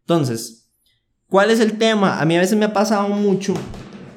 Entonces, 0.00 0.73
¿cuál 1.28 1.50
es 1.50 1.61
el 1.61 1.78
tema? 1.78 2.20
A 2.20 2.25
mí 2.25 2.37
a 2.37 2.40
veces 2.40 2.58
me 2.58 2.66
ha 2.66 2.73
pasado 2.73 3.08
mucho 3.08 3.54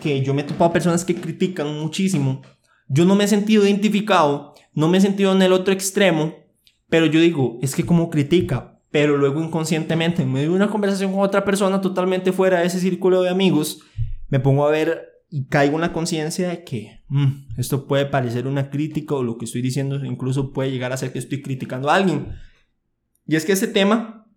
que 0.02 0.22
yo 0.22 0.34
me 0.34 0.42
he 0.42 0.46
topado 0.46 0.74
personas 0.74 1.06
que 1.06 1.16
critican 1.16 1.80
muchísimo. 1.80 2.42
Yo 2.88 3.06
no 3.06 3.16
me 3.16 3.24
he 3.24 3.28
sentido 3.28 3.66
identificado, 3.66 4.54
no 4.74 4.88
me 4.88 4.98
he 4.98 5.02
sentido 5.02 5.32
en 5.32 5.42
el 5.42 5.54
otro 5.54 5.74
extremo, 5.74 6.36
pero 6.90 7.06
yo 7.06 7.20
digo, 7.20 7.60
es 7.62 7.76
que 7.76 7.86
como 7.86 8.10
critica, 8.10 8.82
pero 8.92 9.18
luego 9.18 9.42
inconscientemente, 9.42 10.24
en 10.24 10.34
medio 10.34 10.50
de 10.50 10.56
una 10.56 10.70
conversación 10.70 11.12
con 11.12 11.22
otra 11.22 11.46
persona 11.46 11.82
totalmente 11.82 12.32
fuera 12.32 12.60
de 12.60 12.68
ese 12.68 12.80
círculo 12.80 13.22
de 13.22 13.30
amigos, 13.30 13.82
me 14.28 14.40
pongo 14.40 14.66
a 14.66 14.72
ver 14.72 15.09
y 15.30 15.46
caigo 15.46 15.76
en 15.76 15.82
la 15.82 15.94
conciencia 15.94 16.50
de 16.50 16.64
que 16.64 17.04
mm, 17.08 17.58
esto 17.58 17.88
puede 17.88 18.06
parecer 18.06 18.48
una 18.48 18.70
crítica 18.70 19.16
o 19.16 19.24
lo 19.24 19.38
que 19.38 19.46
estoy 19.46 19.62
diciendo 19.62 20.04
incluso 20.04 20.52
puede 20.54 20.72
llegar 20.72 20.92
a 20.92 20.98
ser 20.98 21.14
que 21.14 21.20
estoy 21.20 21.42
criticando 21.42 21.90
a 21.90 21.96
alguien. 21.96 22.30
Y 23.26 23.36
es 23.36 23.46
que 23.46 23.52
este 23.52 23.68
tema 23.68 24.28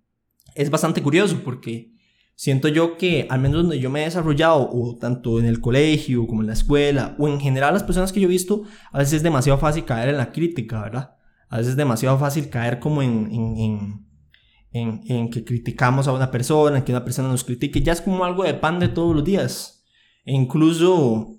es 0.54 0.70
bastante 0.70 1.02
curioso 1.02 1.40
porque 1.42 1.92
siento 2.34 2.68
yo 2.68 2.98
que 2.98 3.26
al 3.30 3.40
menos 3.40 3.62
donde 3.62 3.78
yo 3.78 3.88
me 3.88 4.02
he 4.02 4.04
desarrollado, 4.04 4.68
o 4.70 4.98
tanto 4.98 5.38
en 5.38 5.46
el 5.46 5.60
colegio 5.60 6.26
como 6.26 6.42
en 6.42 6.48
la 6.48 6.52
escuela, 6.52 7.16
o 7.18 7.28
en 7.28 7.40
general 7.40 7.72
las 7.72 7.84
personas 7.84 8.12
que 8.12 8.20
yo 8.20 8.26
he 8.26 8.30
visto, 8.30 8.64
a 8.90 8.98
veces 8.98 9.14
es 9.14 9.22
demasiado 9.22 9.58
fácil 9.58 9.84
caer 9.84 10.10
en 10.10 10.18
la 10.18 10.30
crítica, 10.30 10.82
¿verdad? 10.82 11.16
A 11.48 11.58
veces 11.58 11.72
es 11.72 11.76
demasiado 11.76 12.18
fácil 12.18 12.50
caer 12.50 12.78
como 12.78 13.02
en, 13.02 13.30
en, 13.30 14.06
en, 14.72 15.00
en, 15.06 15.30
que 15.30 15.44
criticamos 15.44 16.08
a 16.08 16.12
una 16.12 16.30
persona, 16.30 16.78
en 16.78 16.84
que 16.84 16.92
una 16.92 17.04
persona 17.04 17.28
nos 17.28 17.44
critique. 17.44 17.82
Ya 17.82 17.92
es 17.92 18.00
como 18.00 18.24
algo 18.24 18.42
de 18.44 18.54
pan 18.54 18.78
de 18.78 18.88
todos 18.88 19.14
los 19.14 19.24
días. 19.24 19.81
Incluso 20.24 21.36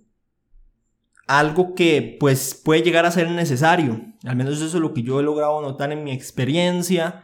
algo 1.28 1.74
que 1.74 2.18
pues 2.20 2.60
puede 2.64 2.82
llegar 2.82 3.06
a 3.06 3.12
ser 3.12 3.30
necesario. 3.30 4.02
Al 4.24 4.36
menos 4.36 4.56
eso 4.56 4.66
es 4.66 4.74
lo 4.74 4.94
que 4.94 5.04
yo 5.04 5.20
he 5.20 5.24
logrado 5.24 5.62
notar 5.62 5.92
en 5.92 6.04
mi 6.04 6.12
experiencia. 6.12 7.24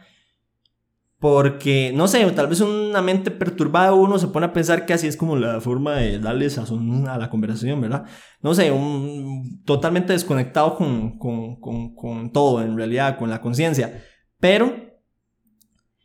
Porque, 1.18 1.92
no 1.94 2.08
sé, 2.08 2.24
tal 2.30 2.46
vez 2.46 2.62
una 2.62 3.02
mente 3.02 3.30
perturbada 3.30 3.92
uno 3.92 4.18
se 4.18 4.28
pone 4.28 4.46
a 4.46 4.54
pensar 4.54 4.86
que 4.86 4.94
así 4.94 5.06
es 5.06 5.18
como 5.18 5.36
la 5.36 5.60
forma 5.60 5.96
de 5.96 6.18
darle 6.18 6.48
sazón 6.48 7.06
a 7.08 7.18
la 7.18 7.28
conversación, 7.28 7.78
¿verdad? 7.78 8.06
No 8.40 8.54
sé, 8.54 8.70
un, 8.70 9.62
totalmente 9.66 10.14
desconectado 10.14 10.76
con, 10.76 11.18
con, 11.18 11.60
con, 11.60 11.94
con 11.94 12.32
todo, 12.32 12.62
en 12.62 12.74
realidad, 12.74 13.18
con 13.18 13.28
la 13.28 13.42
conciencia. 13.42 14.02
Pero 14.38 14.74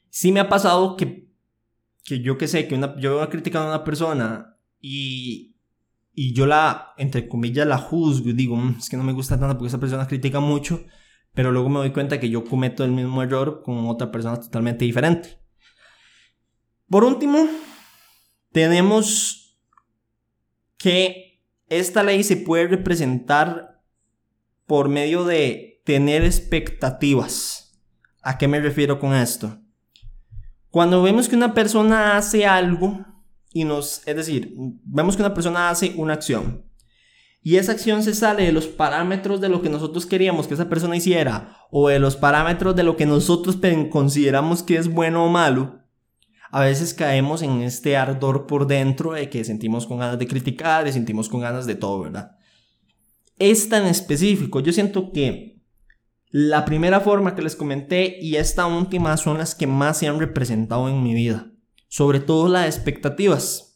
sí 0.10 0.34
me 0.34 0.42
ha 0.42 0.50
pasado 0.50 0.98
que, 0.98 1.30
que 2.04 2.20
yo 2.20 2.38
que 2.38 2.50
sé, 2.50 2.68
que 2.68 2.76
una, 2.76 3.00
yo 3.00 3.24
he 3.24 3.30
criticado 3.30 3.68
a 3.68 3.70
una 3.70 3.84
persona 3.86 4.55
y, 4.88 6.34
yo 6.34 6.46
la, 6.46 6.94
entre 6.98 7.28
comillas, 7.28 7.68
la 7.68 7.78
juzgo 7.78 8.30
y 8.30 8.34
digo, 8.34 8.56
mm, 8.56 8.78
es 8.80 8.90
que 8.90 8.98
no 8.98 9.04
me 9.04 9.14
gusta 9.14 9.40
tanto 9.40 9.58
porque 9.58 9.68
esa 9.68 9.80
persona 9.80 10.08
critica 10.08 10.40
mucho 10.40 10.86
pero 11.36 11.52
luego 11.52 11.70
me 11.70 11.80
doy 11.80 11.92
cuenta 11.92 12.20
que 12.20 12.30
yo 12.30 12.46
cometo 12.46 12.84
el 12.84 12.92
mismo 12.92 13.22
error 13.22 13.62
con 13.62 13.88
otra 13.88 14.10
persona 14.10 14.40
totalmente 14.40 14.86
diferente. 14.86 15.38
Por 16.90 17.04
último, 17.04 17.46
tenemos 18.54 19.60
que 20.78 21.44
esta 21.68 22.04
ley 22.04 22.24
se 22.24 22.38
puede 22.38 22.68
representar 22.68 23.82
por 24.66 24.88
medio 24.88 25.26
de 25.26 25.82
tener 25.84 26.24
expectativas. 26.24 27.82
¿A 28.22 28.38
qué 28.38 28.48
me 28.48 28.62
refiero 28.62 28.98
con 28.98 29.14
esto? 29.14 29.60
Cuando 30.70 31.04
vemos 31.04 31.28
que 31.28 31.36
una 31.36 31.54
persona 31.54 32.16
hace 32.16 32.46
algo 32.46 33.06
y 33.56 33.64
nos, 33.64 34.06
es 34.06 34.18
decir, 34.18 34.54
vemos 34.84 35.16
que 35.16 35.22
una 35.22 35.34
persona 35.34 35.70
hace 35.70 35.94
una 35.96 36.12
acción 36.12 36.66
y 37.42 37.56
esa 37.56 37.72
acción 37.72 38.04
se 38.04 38.14
sale 38.14 38.44
de 38.44 38.52
los 38.52 38.68
parámetros 38.68 39.40
de 39.40 39.48
lo 39.48 39.62
que 39.62 39.70
nosotros 39.70 40.06
queríamos 40.06 40.46
que 40.46 40.56
esa 40.56 40.68
persona 40.68 40.98
hiciera 40.98 41.56
o 41.72 41.88
de 41.88 42.00
los 42.00 42.18
parámetros 42.18 42.76
de 42.76 42.84
lo 42.84 42.98
que 42.98 43.06
nosotros 43.06 43.58
consideramos 43.90 44.62
que 44.62 44.76
es 44.76 44.90
bueno 44.90 45.24
o 45.24 45.30
malo, 45.30 45.80
a 46.52 46.60
veces 46.60 46.94
caemos 46.94 47.44
en 47.44 47.62
este 47.62 47.96
ardor 47.96 48.46
por 48.46 48.68
dentro 48.68 49.14
de 49.14 49.30
que 49.30 49.46
sentimos 49.46 49.88
con 49.88 50.00
ganas 50.00 50.20
de 50.20 50.28
criticar, 50.28 50.84
de 50.84 50.92
sentimos 50.92 51.30
con 51.30 51.40
ganas 51.40 51.66
de 51.66 51.76
todo, 51.76 52.02
¿verdad? 52.02 52.32
Es 53.40 53.70
tan 53.70 53.86
específico, 53.86 54.60
yo 54.60 54.74
siento 54.74 55.14
que 55.14 55.62
la 56.30 56.66
primera 56.66 57.00
forma 57.00 57.36
que 57.36 57.42
les 57.42 57.56
comenté 57.56 58.18
y 58.20 58.36
esta 58.36 58.66
última 58.66 59.16
son 59.16 59.38
las 59.38 59.56
que 59.56 59.66
más 59.66 60.00
se 60.00 60.10
han 60.10 60.20
representado 60.20 60.90
en 60.90 61.02
mi 61.02 61.14
vida, 61.14 61.54
sobre 61.88 62.20
todo 62.20 62.48
las 62.50 62.66
expectativas 62.68 63.76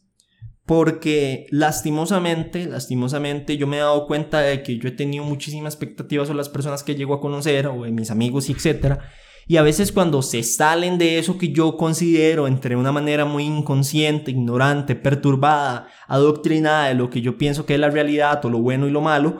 porque 0.69 1.47
lastimosamente, 1.49 2.67
lastimosamente 2.67 3.57
yo 3.57 3.65
me 3.65 3.77
he 3.77 3.79
dado 3.79 4.05
cuenta 4.05 4.41
de 4.41 4.61
que 4.61 4.77
yo 4.77 4.89
he 4.89 4.91
tenido 4.91 5.23
muchísimas 5.23 5.73
expectativas 5.73 6.27
sobre 6.27 6.37
las 6.37 6.49
personas 6.49 6.83
que 6.83 6.93
llego 6.93 7.15
a 7.15 7.19
conocer 7.19 7.65
o 7.65 7.85
de 7.85 7.91
mis 7.91 8.11
amigos 8.11 8.51
etcétera. 8.51 8.99
Y 9.47 9.57
a 9.57 9.63
veces 9.63 9.91
cuando 9.91 10.21
se 10.21 10.43
salen 10.43 10.99
de 10.99 11.17
eso 11.17 11.39
que 11.39 11.51
yo 11.51 11.75
considero 11.75 12.45
entre 12.45 12.75
una 12.75 12.91
manera 12.91 13.25
muy 13.25 13.45
inconsciente, 13.45 14.29
ignorante, 14.29 14.95
perturbada, 14.95 15.87
adoctrinada 16.07 16.89
de 16.89 16.93
lo 16.93 17.09
que 17.09 17.21
yo 17.21 17.35
pienso 17.39 17.65
que 17.65 17.73
es 17.73 17.79
la 17.79 17.89
realidad 17.89 18.45
o 18.45 18.49
lo 18.51 18.59
bueno 18.59 18.87
y 18.87 18.91
lo 18.91 19.01
malo, 19.01 19.39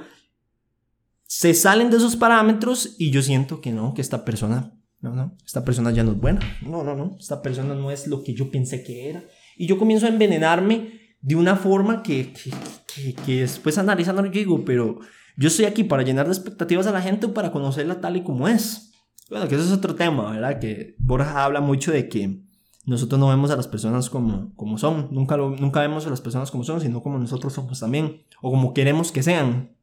se 1.28 1.54
salen 1.54 1.92
de 1.92 1.98
esos 1.98 2.16
parámetros 2.16 2.96
y 2.98 3.12
yo 3.12 3.22
siento 3.22 3.62
que 3.62 3.72
no, 3.72 3.94
que 3.94 4.02
esta 4.02 4.26
persona, 4.26 4.79
no, 5.02 5.16
no, 5.16 5.38
esta 5.46 5.64
persona 5.64 5.92
ya 5.92 6.04
no 6.04 6.12
es 6.12 6.18
buena. 6.18 6.42
No, 6.62 6.84
no, 6.84 6.96
no, 6.96 7.16
esta 7.20 7.42
persona 7.42 7.74
no 7.74 7.92
es 7.92 8.08
lo 8.08 8.24
que 8.24 8.34
yo 8.34 8.52
pensé 8.52 8.84
que 8.84 9.10
era. 9.10 9.24
Y 9.58 9.66
yo 9.68 9.78
comienzo 9.78 10.06
a 10.06 10.10
envenenarme 10.10 11.00
de 11.22 11.36
una 11.36 11.56
forma 11.56 12.04
que, 12.04 12.34
que, 12.34 13.14
que, 13.14 13.42
después 13.42 13.78
analizando 13.78 14.24
yo 14.26 14.32
digo, 14.32 14.66
pero 14.66 15.00
yo 15.38 15.48
estoy 15.48 15.66
aquí 15.66 15.84
para 15.84 16.04
llenar 16.04 16.26
de 16.26 16.34
expectativas 16.34 16.88
a 16.88 16.92
la 16.92 17.02
gente 17.02 17.28
o 17.28 17.34
para 17.34 17.52
conocerla 17.52 18.02
tal 18.02 18.18
y 18.18 18.24
como 18.24 18.48
es. 18.48 18.92
Bueno, 19.30 19.48
que 19.48 19.56
eso 19.56 19.64
es 19.64 19.72
otro 19.72 19.96
tema, 19.96 20.32
¿verdad? 20.32 20.60
Que 20.60 20.96
Borja 20.98 21.44
habla 21.44 21.62
mucho 21.62 21.92
de 21.92 22.10
que 22.10 22.42
nosotros 22.86 23.20
no 23.20 23.30
vemos 23.30 23.52
a 23.52 23.56
las 23.56 23.68
personas 23.68 24.10
como, 24.10 24.54
como 24.56 24.78
son, 24.78 25.10
nunca, 25.12 25.38
nunca 25.38 25.82
vemos 25.82 26.08
a 26.08 26.10
las 26.10 26.22
personas 26.22 26.50
como 26.52 26.64
son, 26.64 26.82
sino 26.82 27.04
como 27.04 27.20
nosotros 27.20 27.54
somos 27.54 27.80
también, 27.80 28.24
o 28.42 28.50
como 28.50 28.74
queremos 28.74 29.12
que 29.12 29.24
sean. 29.24 29.78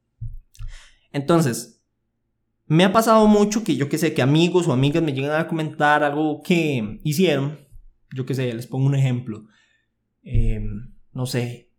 Entonces, 1.13 1.76
me 2.67 2.85
ha 2.85 2.93
pasado 2.93 3.27
mucho 3.27 3.63
que 3.63 3.77
yo 3.77 3.89
que 3.89 3.99
sé, 3.99 4.13
que 4.13 4.23
amigos 4.23 4.67
o 4.67 4.73
amigas 4.73 5.03
me 5.03 5.13
llegan 5.13 5.41
a 5.41 5.49
comentar 5.49 6.03
algo 6.03 6.43
que 6.43 7.01
hicieron, 7.05 7.59
yo 8.15 8.27
que 8.27 8.35
sé, 8.35 8.53
les 8.53 8.67
pongo 8.67 8.87
un 8.87 8.95
ejemplo. 8.95 9.47
Eh, 10.23 10.61
no 11.13 11.27
sé, 11.27 11.73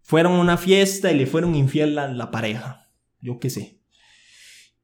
fueron 0.00 0.32
a 0.32 0.40
una 0.40 0.56
fiesta 0.56 1.12
y 1.12 1.16
le 1.16 1.26
fueron 1.26 1.54
infiel 1.54 1.98
a 1.98 2.08
la 2.08 2.30
pareja, 2.30 2.90
yo 3.20 3.38
qué 3.38 3.50
sé. 3.50 3.82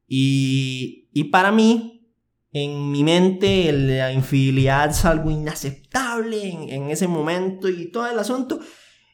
Y, 0.07 1.09
y 1.13 1.25
para 1.25 1.51
mí, 1.51 2.13
en 2.51 2.91
mi 2.91 3.03
mente, 3.03 3.71
la 3.71 4.11
infidelidad 4.11 4.89
es 4.89 5.05
algo 5.05 5.29
inaceptable 5.29 6.49
en 6.49 6.89
ese 6.89 7.07
momento 7.07 7.69
y 7.69 7.91
todo 7.91 8.09
el 8.09 8.17
asunto. 8.17 8.59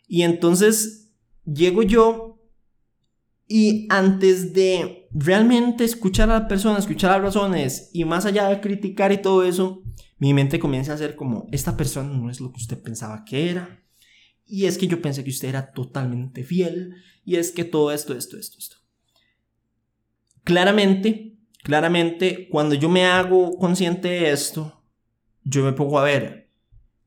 Y 0.07 0.21
entonces 0.21 1.13
llego 1.45 1.83
yo 1.83 2.35
y 3.47 3.87
antes 3.89 4.53
de 4.53 5.04
realmente 5.17 5.85
escuchar 5.85 6.29
a 6.29 6.39
la 6.39 6.47
persona, 6.47 6.77
escuchar 6.77 7.11
las 7.11 7.33
razones 7.33 7.89
y 7.93 8.03
más 8.03 8.25
allá 8.25 8.49
de 8.49 8.59
criticar 8.59 9.13
y 9.13 9.21
todo 9.21 9.43
eso, 9.43 9.81
mi 10.17 10.33
mente 10.33 10.59
comienza 10.59 10.93
a 10.93 10.97
ser 10.97 11.15
como, 11.15 11.47
esta 11.51 11.77
persona 11.77 12.09
no 12.09 12.29
es 12.29 12.41
lo 12.41 12.51
que 12.51 12.57
usted 12.57 12.81
pensaba 12.81 13.23
que 13.23 13.49
era 13.49 13.81
y 14.45 14.65
es 14.65 14.77
que 14.77 14.87
yo 14.87 15.01
pensé 15.01 15.23
que 15.23 15.29
usted 15.29 15.49
era 15.49 15.71
totalmente 15.71 16.43
fiel. 16.43 16.95
Y 17.23 17.37
es 17.37 17.51
que 17.51 17.63
todo 17.63 17.91
esto, 17.91 18.13
esto, 18.13 18.37
esto, 18.37 18.57
esto. 18.59 18.77
Claramente, 20.43 21.37
claramente, 21.63 22.47
cuando 22.49 22.75
yo 22.75 22.89
me 22.89 23.05
hago 23.05 23.57
consciente 23.57 24.09
de 24.09 24.31
esto, 24.31 24.83
yo 25.43 25.63
me 25.63 25.73
pongo 25.73 25.97
a 25.97 26.03
ver, 26.03 26.51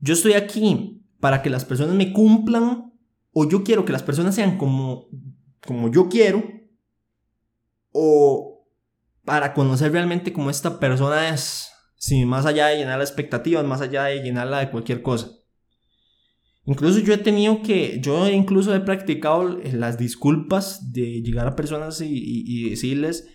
yo 0.01 0.15
estoy 0.15 0.33
aquí 0.33 1.03
para 1.21 1.43
que 1.43 1.51
las 1.51 1.65
personas 1.65 1.95
me 1.95 2.13
cumplan 2.13 2.93
o 3.33 3.49
yo 3.49 3.63
quiero 3.63 3.85
que 3.85 3.93
las 3.93 4.03
personas 4.03 4.35
sean 4.35 4.59
como, 4.59 5.09
como 5.65 5.91
yo 5.91 6.09
quiero 6.09 6.58
o 8.01 8.65
para 9.25 9.53
conocer 9.55 9.91
realmente 9.91 10.33
cómo 10.33 10.51
esta 10.51 10.79
persona 10.79 11.31
es, 11.31 11.73
sin 11.97 12.29
más 12.29 12.47
allá 12.47 12.69
de 12.69 12.77
llenar 12.77 13.01
las 13.01 13.11
expectativas, 13.11 13.65
más 13.65 13.81
allá 13.81 14.05
de 14.05 14.23
llenarla 14.23 14.61
de 14.61 14.71
cualquier 14.71 15.03
cosa. 15.03 15.33
Incluso 16.65 17.01
yo 17.01 17.13
he 17.13 17.19
tenido 17.19 17.63
que, 17.63 17.99
yo 18.01 18.29
incluso 18.29 18.75
he 18.75 18.81
practicado 18.81 19.59
las 19.73 19.99
disculpas 19.99 20.93
de 20.93 21.23
llegar 21.23 21.49
a 21.49 21.57
personas 21.57 22.01
y, 22.01 22.71
decirles, 22.71 23.27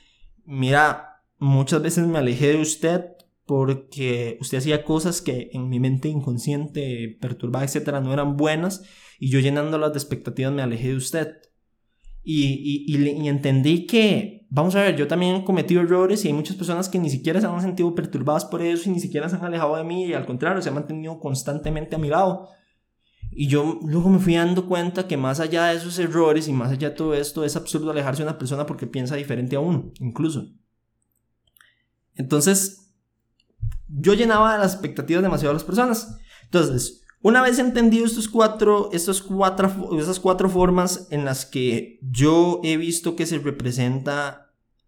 mira, 0.45 1.23
muchas 1.39 1.81
veces 1.81 2.07
me 2.07 2.19
alejé 2.19 2.53
de 2.53 2.61
usted 2.61 3.01
porque 3.45 4.37
usted 4.39 4.59
hacía 4.59 4.85
cosas 4.85 5.21
que 5.21 5.49
en 5.51 5.67
mi 5.67 5.79
mente 5.79 6.07
inconsciente, 6.07 7.17
perturbada, 7.19 7.65
etcétera, 7.65 7.99
no 7.99 8.13
eran 8.13 8.37
buenas 8.37 8.83
y 9.19 9.29
yo 9.29 9.39
llenándolas 9.39 9.91
de 9.91 9.99
expectativas 9.99 10.53
me 10.53 10.61
alejé 10.61 10.89
de 10.89 10.95
usted. 10.95 11.37
Y, 12.23 12.85
y, 12.87 12.95
y, 12.95 13.27
entendí 13.27 13.85
que, 13.85 14.42
vamos 14.55 14.75
a 14.75 14.81
ver, 14.81 14.95
yo 14.95 15.07
también 15.07 15.37
he 15.37 15.43
cometido 15.43 15.81
errores 15.81 16.23
y 16.23 16.27
hay 16.27 16.33
muchas 16.33 16.55
personas 16.55 16.87
que 16.87 16.99
ni 16.99 17.09
siquiera 17.09 17.41
se 17.41 17.47
han 17.47 17.59
sentido 17.59 17.95
perturbadas 17.95 18.45
por 18.45 18.61
eso 18.61 18.87
y 18.87 18.93
ni 18.93 18.99
siquiera 18.99 19.27
se 19.27 19.35
han 19.35 19.43
alejado 19.43 19.75
de 19.75 19.83
mí 19.83 20.05
y 20.05 20.13
al 20.13 20.27
contrario, 20.27 20.61
se 20.61 20.69
han 20.69 20.75
mantenido 20.75 21.19
constantemente 21.19 21.95
a 21.95 21.99
mi 21.99 22.07
lado. 22.07 22.49
Y 23.31 23.47
yo 23.47 23.79
luego 23.83 24.09
me 24.09 24.19
fui 24.19 24.35
dando 24.35 24.67
cuenta 24.67 25.07
que 25.07 25.17
más 25.17 25.39
allá 25.39 25.65
de 25.65 25.77
esos 25.77 25.97
errores 25.97 26.47
y 26.47 26.53
más 26.53 26.71
allá 26.71 26.91
de 26.91 26.95
todo 26.95 27.15
esto, 27.15 27.43
es 27.43 27.55
absurdo 27.55 27.89
alejarse 27.89 28.21
de 28.21 28.29
una 28.29 28.37
persona 28.37 28.67
porque 28.67 28.85
piensa 28.85 29.15
diferente 29.15 29.55
a 29.55 29.59
uno, 29.59 29.91
incluso. 29.99 30.51
Entonces, 32.13 32.93
yo 33.87 34.13
llenaba 34.13 34.55
las 34.59 34.73
expectativas 34.73 35.23
demasiado 35.23 35.49
a 35.49 35.55
las 35.55 35.63
personas. 35.63 36.19
Entonces, 36.43 37.03
una 37.23 37.41
vez 37.41 37.57
entendido 37.57 38.05
estos 38.05 38.27
cuatro, 38.27 38.89
estos 38.93 39.23
cuatro, 39.23 39.97
esas 39.99 40.19
cuatro 40.19 40.47
formas 40.47 41.07
en 41.09 41.25
las 41.25 41.47
que 41.47 41.97
yo 42.03 42.61
he 42.63 42.77
visto 42.77 43.15
que 43.15 43.25
se 43.25 43.39
representa 43.39 44.42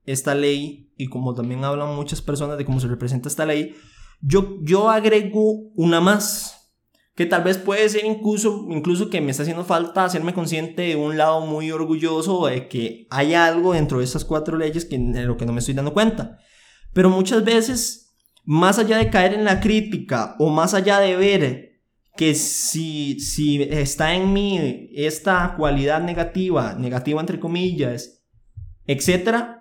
esta 0.05 0.35
ley 0.35 0.93
y 0.97 1.07
como 1.07 1.33
también 1.33 1.63
hablan 1.63 1.95
muchas 1.95 2.21
personas 2.21 2.57
de 2.57 2.65
cómo 2.65 2.79
se 2.79 2.87
representa 2.87 3.29
esta 3.29 3.45
ley, 3.45 3.75
yo, 4.21 4.57
yo 4.61 4.89
agrego 4.89 5.71
una 5.75 6.01
más 6.01 6.55
que 7.15 7.25
tal 7.25 7.43
vez 7.43 7.57
puede 7.57 7.87
ser 7.87 8.05
incluso, 8.05 8.65
incluso 8.69 9.09
que 9.09 9.21
me 9.21 9.31
está 9.31 9.43
haciendo 9.43 9.63
falta 9.63 10.03
hacerme 10.03 10.33
consciente 10.33 10.81
de 10.81 10.95
un 10.97 11.17
lado 11.17 11.45
muy 11.45 11.71
orgulloso 11.71 12.45
de 12.47 12.67
que 12.67 13.07
hay 13.09 13.33
algo 13.33 13.73
dentro 13.73 13.99
de 13.99 14.03
esas 14.03 14.25
cuatro 14.25 14.57
leyes 14.57 14.83
que, 14.83 14.97
de 14.97 15.23
lo 15.23 15.37
que 15.37 15.45
no 15.45 15.53
me 15.53 15.59
estoy 15.59 15.73
dando 15.73 15.93
cuenta. 15.93 16.37
Pero 16.93 17.09
muchas 17.09 17.45
veces, 17.45 18.17
más 18.43 18.79
allá 18.79 18.97
de 18.97 19.09
caer 19.09 19.33
en 19.33 19.45
la 19.45 19.61
crítica 19.61 20.35
o 20.39 20.49
más 20.49 20.73
allá 20.73 20.99
de 20.99 21.15
ver 21.15 21.75
que 22.17 22.35
si, 22.35 23.19
si 23.21 23.63
está 23.63 24.13
en 24.13 24.33
mí 24.33 24.89
esta 24.93 25.55
cualidad 25.57 26.01
negativa, 26.01 26.75
negativa 26.75 27.21
entre 27.21 27.39
comillas, 27.39 28.25
etcétera, 28.85 29.54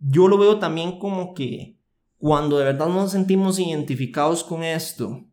yo 0.00 0.28
lo 0.28 0.38
veo 0.38 0.58
también 0.58 0.98
como 0.98 1.34
que 1.34 1.78
cuando 2.18 2.58
de 2.58 2.64
verdad 2.64 2.88
nos 2.88 3.12
sentimos 3.12 3.58
identificados 3.58 4.44
con 4.44 4.62
esto, 4.62 5.24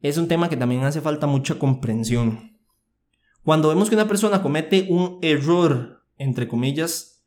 es 0.00 0.18
un 0.18 0.28
tema 0.28 0.48
que 0.48 0.56
también 0.56 0.84
hace 0.84 1.00
falta 1.00 1.26
mucha 1.26 1.58
comprensión. 1.58 2.58
Cuando 3.42 3.68
vemos 3.68 3.88
que 3.88 3.94
una 3.94 4.08
persona 4.08 4.42
comete 4.42 4.86
un 4.90 5.18
error, 5.22 6.04
entre 6.16 6.48
comillas, 6.48 7.24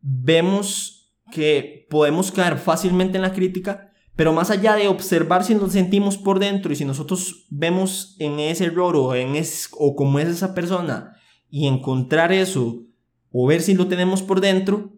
vemos 0.00 1.14
que 1.30 1.86
podemos 1.90 2.30
caer 2.32 2.58
fácilmente 2.58 3.16
en 3.16 3.22
la 3.22 3.32
crítica 3.32 3.86
pero 4.16 4.32
más 4.32 4.50
allá 4.50 4.74
de 4.74 4.88
observar 4.88 5.44
si 5.44 5.54
nos 5.54 5.72
sentimos 5.72 6.16
por 6.16 6.38
dentro 6.38 6.72
y 6.72 6.76
si 6.76 6.86
nosotros 6.86 7.46
vemos 7.50 8.16
en 8.18 8.40
ese 8.40 8.64
error 8.64 8.96
o, 8.96 9.14
en 9.14 9.36
es, 9.36 9.68
o 9.78 9.94
cómo 9.94 10.18
es 10.18 10.28
esa 10.28 10.54
persona 10.54 11.14
y 11.50 11.66
encontrar 11.66 12.32
eso 12.32 12.82
o 13.30 13.46
ver 13.46 13.60
si 13.60 13.74
lo 13.74 13.86
tenemos 13.88 14.22
por 14.22 14.40
dentro, 14.40 14.95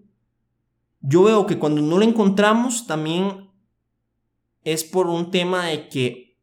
yo 1.01 1.25
veo 1.25 1.47
que 1.47 1.59
cuando 1.59 1.81
no 1.81 1.99
lo 1.99 2.05
encontramos 2.05 2.87
también 2.87 3.51
es 4.65 4.85
por 4.85 5.07
un 5.07 5.31
tema 5.31 5.67
de 5.67 5.89
que 5.89 6.39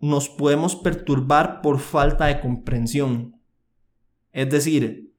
nos 0.00 0.28
podemos 0.28 0.76
perturbar 0.76 1.60
por 1.60 1.80
falta 1.80 2.26
de 2.26 2.40
comprensión. 2.40 3.40
Es 4.32 4.50
decir, 4.50 5.14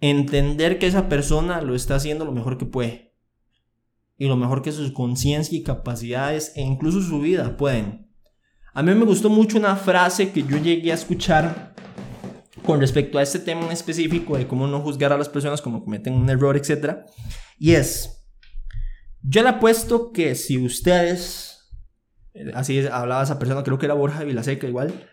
entender 0.00 0.78
que 0.78 0.86
esa 0.86 1.08
persona 1.08 1.60
lo 1.60 1.74
está 1.74 1.96
haciendo 1.96 2.24
lo 2.24 2.32
mejor 2.32 2.58
que 2.58 2.66
puede 2.66 3.14
y 4.18 4.26
lo 4.26 4.36
mejor 4.36 4.62
que 4.62 4.70
su 4.70 4.92
conciencia 4.92 5.58
y 5.58 5.62
capacidades 5.62 6.52
e 6.54 6.60
incluso 6.60 7.00
su 7.00 7.20
vida 7.20 7.56
pueden. 7.56 8.08
A 8.74 8.82
mí 8.82 8.94
me 8.94 9.04
gustó 9.04 9.28
mucho 9.28 9.58
una 9.58 9.76
frase 9.76 10.32
que 10.32 10.42
yo 10.42 10.58
llegué 10.58 10.92
a 10.92 10.94
escuchar 10.94 11.74
con 12.64 12.80
respecto 12.80 13.18
a 13.18 13.22
este 13.22 13.38
tema 13.38 13.66
en 13.66 13.72
específico 13.72 14.36
de 14.36 14.46
cómo 14.46 14.66
no 14.66 14.80
juzgar 14.80 15.12
a 15.12 15.18
las 15.18 15.28
personas 15.28 15.60
como 15.60 15.82
cometen 15.82 16.14
un 16.14 16.28
error, 16.30 16.56
etc. 16.56 16.98
Y 17.58 17.72
es, 17.72 18.24
yo 19.22 19.42
le 19.42 19.48
apuesto 19.48 20.12
que 20.12 20.34
si 20.34 20.58
ustedes, 20.58 21.70
eh, 22.34 22.52
así 22.54 22.86
hablaba 22.86 23.22
esa 23.22 23.38
persona, 23.38 23.62
creo 23.62 23.78
que 23.78 23.86
era 23.86 23.94
Borja 23.94 24.24
Vilaseca 24.24 24.66
igual, 24.66 25.08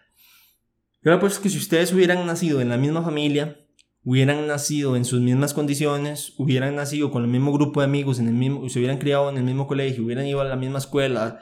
yo 1.02 1.12
le 1.12 1.18
apuesto 1.18 1.42
que 1.42 1.50
si 1.50 1.58
ustedes 1.58 1.94
hubieran 1.94 2.26
nacido 2.26 2.62
en 2.62 2.70
la 2.70 2.78
misma 2.78 3.02
familia, 3.02 3.58
hubieran 4.04 4.48
nacido 4.48 4.96
en 4.96 5.06
sus 5.06 5.22
mismas 5.22 5.54
condiciones, 5.54 6.34
hubieran 6.38 6.76
nacido 6.76 7.12
con 7.12 7.24
el 7.24 7.30
mismo 7.30 7.54
grupo 7.54 7.82
de 7.82 7.86
amigos, 7.86 8.20
en 8.20 8.28
el 8.28 8.34
mismo, 8.34 8.68
se 8.70 8.80
hubieran 8.80 8.98
criado 8.98 9.30
en 9.30 9.38
el 9.38 9.44
mismo 9.44 9.68
colegio, 9.68 10.04
hubieran 10.04 10.26
ido 10.26 10.42
a 10.42 10.46
la 10.46 10.56
misma 10.56 10.80
escuela, 10.80 11.40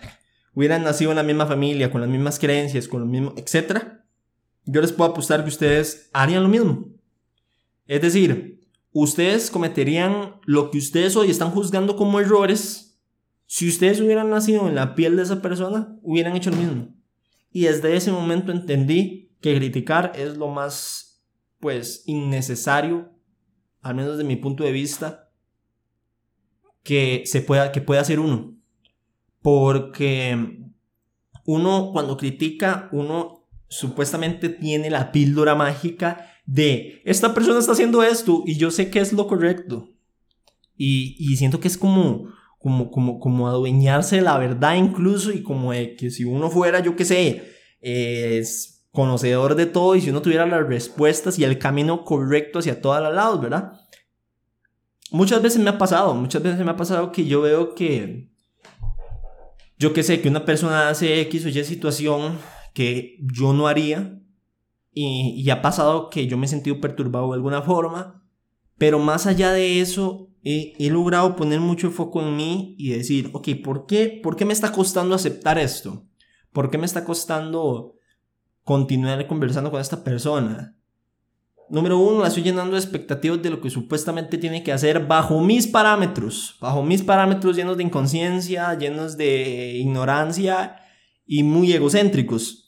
hubieran 0.53 0.83
nacido 0.83 1.11
en 1.11 1.17
la 1.17 1.23
misma 1.23 1.45
familia, 1.45 1.91
con 1.91 2.01
las 2.01 2.09
mismas 2.09 2.39
creencias, 2.39 2.87
con 2.87 3.01
lo 3.01 3.05
mismo, 3.05 3.33
etc., 3.37 3.96
yo 4.67 4.81
les 4.81 4.91
puedo 4.91 5.11
apostar 5.11 5.43
que 5.43 5.49
ustedes 5.49 6.09
harían 6.13 6.43
lo 6.43 6.49
mismo. 6.49 6.89
Es 7.87 8.01
decir, 8.01 8.67
ustedes 8.91 9.49
cometerían 9.49 10.35
lo 10.45 10.69
que 10.69 10.77
ustedes 10.77 11.15
hoy 11.15 11.31
están 11.31 11.51
juzgando 11.51 11.95
como 11.95 12.19
errores. 12.19 12.99
Si 13.45 13.67
ustedes 13.67 14.01
hubieran 14.01 14.29
nacido 14.29 14.67
en 14.67 14.75
la 14.75 14.93
piel 14.93 15.15
de 15.15 15.23
esa 15.23 15.41
persona, 15.41 15.97
hubieran 16.01 16.35
hecho 16.35 16.51
lo 16.51 16.57
mismo. 16.57 16.93
Y 17.51 17.63
desde 17.63 17.95
ese 17.95 18.11
momento 18.11 18.51
entendí 18.51 19.31
que 19.39 19.55
criticar 19.55 20.11
es 20.15 20.35
lo 20.37 20.49
más 20.49 21.23
pues 21.59 22.03
innecesario, 22.05 23.09
al 23.81 23.95
menos 23.95 24.17
de 24.17 24.25
mi 24.25 24.35
punto 24.35 24.63
de 24.65 24.73
vista, 24.73 25.31
que 26.83 27.23
se 27.25 27.41
pueda, 27.41 27.71
que 27.71 27.81
pueda 27.81 28.01
hacer 28.01 28.19
uno. 28.19 28.53
Porque 29.41 30.59
uno 31.45 31.91
cuando 31.93 32.17
critica, 32.17 32.89
uno 32.91 33.36
supuestamente 33.69 34.49
tiene 34.49 34.89
la 34.89 35.11
píldora 35.11 35.55
mágica 35.55 36.31
de 36.45 37.01
esta 37.05 37.33
persona 37.33 37.59
está 37.59 37.73
haciendo 37.73 38.01
esto 38.03 38.43
y 38.45 38.57
yo 38.57 38.71
sé 38.71 38.89
que 38.89 38.99
es 38.99 39.13
lo 39.13 39.27
correcto. 39.27 39.89
Y, 40.75 41.15
y 41.19 41.35
siento 41.37 41.59
que 41.59 41.67
es 41.67 41.77
como, 41.77 42.29
como, 42.59 42.91
como, 42.91 43.19
como 43.19 43.47
adueñarse 43.47 44.17
de 44.17 44.21
la 44.21 44.37
verdad 44.37 44.75
incluso 44.75 45.31
y 45.31 45.43
como 45.43 45.73
de 45.73 45.95
que 45.95 46.09
si 46.09 46.23
uno 46.23 46.49
fuera, 46.49 46.79
yo 46.79 46.95
qué 46.95 47.05
sé, 47.05 47.43
es 47.81 48.85
conocedor 48.91 49.55
de 49.55 49.65
todo 49.65 49.95
y 49.95 50.01
si 50.01 50.09
uno 50.09 50.21
tuviera 50.21 50.45
las 50.45 50.65
respuestas 50.65 51.37
y 51.37 51.43
el 51.43 51.59
camino 51.59 52.03
correcto 52.03 52.59
hacia 52.59 52.81
todos 52.81 53.01
los 53.01 53.13
lados, 53.13 53.41
¿verdad? 53.41 53.73
Muchas 55.11 55.41
veces 55.41 55.61
me 55.61 55.69
ha 55.69 55.77
pasado, 55.77 56.13
muchas 56.15 56.41
veces 56.41 56.63
me 56.63 56.71
ha 56.71 56.77
pasado 56.77 57.11
que 57.11 57.25
yo 57.25 57.41
veo 57.41 57.75
que, 57.75 58.29
yo 59.77 59.93
que 59.93 60.03
sé, 60.03 60.21
que 60.21 60.29
una 60.29 60.45
persona 60.45 60.89
hace 60.89 61.21
X 61.21 61.45
o 61.45 61.49
Y 61.49 61.63
situación 61.63 62.37
que 62.77 63.17
yo 63.33 63.53
no 63.53 63.67
haría 63.67 64.21
y, 64.93 65.49
ha 65.49 65.63
pasado 65.63 66.09
que 66.11 66.27
yo 66.27 66.37
me 66.37 66.45
he 66.45 66.49
sentido 66.49 66.79
perturbado 66.79 67.29
de 67.29 67.35
alguna 67.35 67.63
forma, 67.63 68.23
pero 68.77 68.99
más 68.99 69.25
allá 69.25 69.51
de 69.51 69.81
eso, 69.81 70.29
he, 70.43 70.73
he, 70.77 70.89
logrado 70.89 71.35
poner 71.35 71.59
mucho 71.59 71.89
foco 71.89 72.21
en 72.21 72.35
mí 72.35 72.75
y 72.77 72.89
decir, 72.89 73.31
ok, 73.33 73.49
¿por 73.63 73.85
qué, 73.87 74.19
¿por 74.21 74.35
qué 74.35 74.45
me 74.45 74.53
está 74.53 74.71
costando 74.71 75.15
aceptar 75.15 75.57
esto? 75.57 76.05
¿Por 76.51 76.69
qué 76.69 76.77
me 76.77 76.85
está 76.85 77.03
costando 77.03 77.97
continuar 78.67 79.25
conversando 79.27 79.71
con 79.71 79.79
esta 79.79 80.03
persona. 80.03 80.75
Número 81.69 81.97
uno, 81.97 82.21
la 82.21 82.27
estoy 82.27 82.43
llenando 82.43 82.73
de 82.73 82.81
expectativas 82.81 83.41
de 83.41 83.49
lo 83.49 83.61
que 83.61 83.69
supuestamente 83.69 84.37
tiene 84.37 84.61
que 84.61 84.73
hacer 84.73 85.07
bajo 85.07 85.39
mis 85.39 85.65
parámetros, 85.67 86.57
bajo 86.59 86.83
mis 86.83 87.01
parámetros 87.01 87.55
llenos 87.55 87.77
de 87.77 87.83
inconsciencia, 87.83 88.77
llenos 88.77 89.15
de 89.15 89.77
ignorancia 89.77 90.75
y 91.25 91.43
muy 91.43 91.71
egocéntricos. 91.71 92.66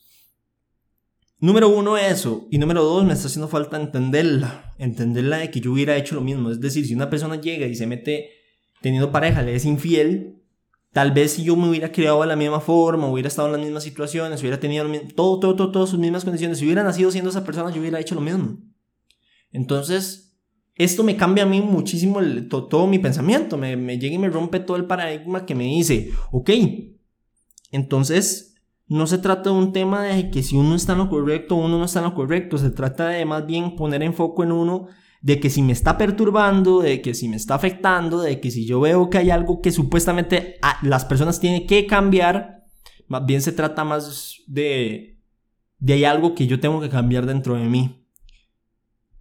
Número 1.39 1.69
uno, 1.69 1.97
eso. 1.97 2.47
Y 2.52 2.58
número 2.58 2.84
dos, 2.84 3.06
me 3.06 3.13
está 3.13 3.28
haciendo 3.28 3.47
falta 3.47 3.78
entenderla. 3.78 4.73
Entenderla 4.78 5.38
de 5.38 5.52
que 5.52 5.62
yo 5.62 5.71
hubiera 5.71 5.95
hecho 5.95 6.15
lo 6.15 6.21
mismo. 6.21 6.52
Es 6.52 6.60
decir, 6.60 6.86
si 6.86 6.93
una 6.93 7.10
persona 7.10 7.39
llega 7.39 7.65
y 7.65 7.75
se 7.75 7.88
mete 7.88 8.32
teniendo 8.82 9.12
pareja, 9.12 9.41
le 9.41 9.56
es 9.56 9.65
infiel, 9.65 10.39
Tal 10.91 11.12
vez 11.12 11.34
si 11.34 11.43
yo 11.43 11.56
me 11.56 11.69
hubiera 11.69 11.91
criado 11.91 12.21
de 12.21 12.28
la 12.28 12.36
misma 12.36 12.60
forma, 12.60 13.08
hubiera 13.08 13.28
estado 13.28 13.47
en 13.47 13.54
las 13.54 13.62
mismas 13.62 13.84
situaciones, 13.84 14.41
hubiera 14.41 14.60
tenido 14.60 14.86
todo, 15.15 15.39
todo, 15.39 15.56
todo, 15.56 15.71
todas 15.71 15.89
sus 15.89 15.99
mismas 15.99 16.23
condiciones, 16.23 16.58
si 16.58 16.65
hubiera 16.65 16.84
nacido 16.84 17.12
siendo 17.12 17.30
esa 17.30 17.43
persona, 17.43 17.71
yo 17.71 17.80
hubiera 17.80 17.99
hecho 17.99 18.15
lo 18.15 18.21
mismo. 18.21 18.58
Entonces, 19.52 20.36
esto 20.73 21.04
me 21.04 21.15
cambia 21.15 21.43
a 21.43 21.47
mí 21.47 21.62
muchísimo 21.62 22.19
todo, 22.49 22.88
mi 22.88 22.97
pensamiento, 22.97 23.56
me, 23.56 23.75
me 23.75 23.99
llega 23.99 24.15
y 24.15 24.17
me 24.17 24.30
rompe 24.30 24.60
todo 24.60 24.78
el 24.78 24.86
paradigma 24.86 25.45
que 25.45 25.54
me 25.54 25.65
dice, 25.65 26.12
ok, 26.32 26.49
entonces 27.71 28.48
no 28.89 29.06
se 29.06 29.19
trata 29.19 29.52
de 29.52 29.56
un 29.56 29.71
tema 29.71 30.04
de 30.04 30.32
que 30.32 30.43
si 30.43 30.58
uno 30.58 30.75
está 30.75 30.93
en 30.93 30.97
lo 30.99 31.10
correcto 31.10 31.56
uno 31.56 31.78
no 31.78 31.86
está 31.86 31.99
en 31.99 32.06
lo 32.06 32.15
correcto, 32.15 32.58
se 32.58 32.71
trata 32.71 33.08
de 33.10 33.23
más 33.23 33.45
bien 33.45 33.75
poner 33.75 34.02
en 34.04 34.15
foco 34.15 34.43
en 34.43 34.52
uno 34.52 34.88
de 35.21 35.39
que 35.39 35.49
si 35.49 35.62
me 35.62 35.73
está 35.73 35.97
perturbando, 35.97 36.82
de 36.82 37.02
que 37.02 37.13
si 37.13 37.28
me 37.28 37.36
está 37.36 37.56
afectando, 37.56 38.21
de 38.21 38.39
que 38.39 38.52
si 38.52 38.65
yo 38.65 38.80
veo 38.80 39.10
que 39.10 39.19
hay 39.19 39.30
algo 39.30 39.62
que 39.62 39.71
supuestamente 39.71 40.58
ah, 40.62 40.80
las 40.82 41.06
personas 41.06 41.39
tienen 41.39 41.67
que 41.67 41.86
cambiar, 41.86 42.63
más 43.08 43.25
bien 43.25 43.41
se 43.41 43.52
trata 43.52 43.84
más 43.84 44.38
de, 44.47 45.19
de 45.78 45.93
hay 45.93 46.06
algo 46.06 46.34
que 46.36 46.47
yo 46.47 46.60
tengo 46.60 46.82
que 46.82 46.89
cambiar 46.89 47.25
dentro 47.25 47.56
de 47.56 47.65
mí. 47.65 48.08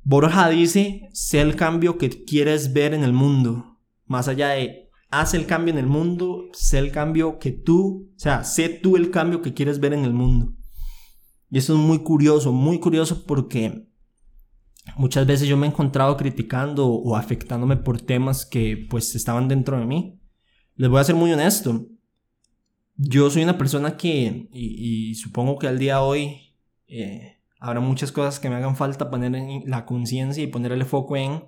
Borja 0.03 0.49
dice, 0.49 1.11
sé 1.13 1.41
el 1.41 1.57
cambio 1.57 1.99
que 1.99 2.25
quieres 2.25 2.73
ver 2.73 2.95
en 2.95 3.05
el 3.05 3.13
mundo, 3.13 3.79
más 4.07 4.29
allá 4.29 4.51
de 4.51 4.88
haz 5.11 5.35
el 5.35 5.47
cambio 5.47 5.73
en 5.73 5.79
el 5.79 5.87
mundo, 5.87 6.49
sé 6.53 6.79
el 6.79 6.93
cambio 6.93 7.39
que 7.39 7.53
tú, 7.53 8.11
o 8.15 8.19
sea, 8.19 8.45
sé 8.45 8.69
tú 8.69 8.97
el 8.97 9.11
cambio 9.11 9.43
que 9.43 9.55
quieres 9.55 9.81
ver 9.81 9.93
en 9.93 10.05
el 10.05 10.13
mundo. 10.13 10.55
Y 11.51 11.59
eso 11.59 11.75
es 11.75 11.79
muy 11.79 12.01
curioso, 12.01 12.53
muy 12.53 12.79
curioso 12.79 13.25
porque 13.27 13.89
muchas 14.97 15.27
veces 15.27 15.49
yo 15.49 15.57
me 15.57 15.67
he 15.67 15.71
encontrado 15.71 16.17
criticando 16.17 16.87
o 16.87 17.17
afectándome 17.17 17.77
por 17.77 18.01
temas 18.01 18.45
que 18.45 18.87
pues 18.91 19.15
estaban 19.15 19.49
dentro 19.49 19.79
de 19.79 19.87
mí. 19.87 20.21
Les 20.75 20.91
voy 20.91 21.01
a 21.01 21.05
ser 21.05 21.15
muy 21.15 21.33
honesto. 21.33 21.87
Yo 22.97 23.31
soy 23.31 23.45
una 23.45 23.57
persona 23.57 23.97
que, 23.97 24.49
y, 24.53 25.15
supongo 25.15 25.59
que 25.59 25.69
al 25.69 25.79
día 25.79 25.95
de 25.95 26.01
hoy 26.01 26.41
eh, 26.89 27.39
habrá 27.61 27.81
muchas 27.81 28.13
cosas 28.13 28.41
que 28.41 28.51
me 28.51 28.57
hagan 28.57 28.77
falta 28.77 29.09
poner 29.09 29.35
en 29.35 29.63
la 29.71 29.87
conciencia 29.87 30.43
y 30.43 30.49
ponerle 30.49 30.85
foco 30.85 31.17
en, 31.17 31.45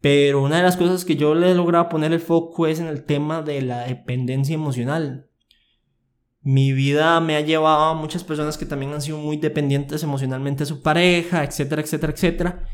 pero 0.00 0.42
una 0.42 0.56
de 0.56 0.62
las 0.62 0.76
cosas 0.76 1.04
que 1.04 1.16
yo 1.16 1.34
le 1.34 1.50
he 1.50 1.54
logrado 1.54 1.88
poner 1.88 2.12
el 2.12 2.20
foco 2.20 2.66
es 2.66 2.80
en 2.80 2.86
el 2.86 3.04
tema 3.04 3.42
de 3.42 3.62
la 3.62 3.80
dependencia 3.86 4.54
emocional. 4.54 5.28
Mi 6.42 6.72
vida 6.72 7.20
me 7.20 7.36
ha 7.36 7.42
llevado 7.42 7.84
a 7.84 7.94
muchas 7.94 8.24
personas 8.24 8.56
que 8.56 8.64
también 8.64 8.92
han 8.92 9.02
sido 9.02 9.18
muy 9.18 9.36
dependientes 9.36 10.02
emocionalmente 10.02 10.60
de 10.60 10.66
su 10.66 10.80
pareja, 10.80 11.44
etcétera, 11.44 11.82
etcétera, 11.82 12.12
etcétera. 12.14 12.64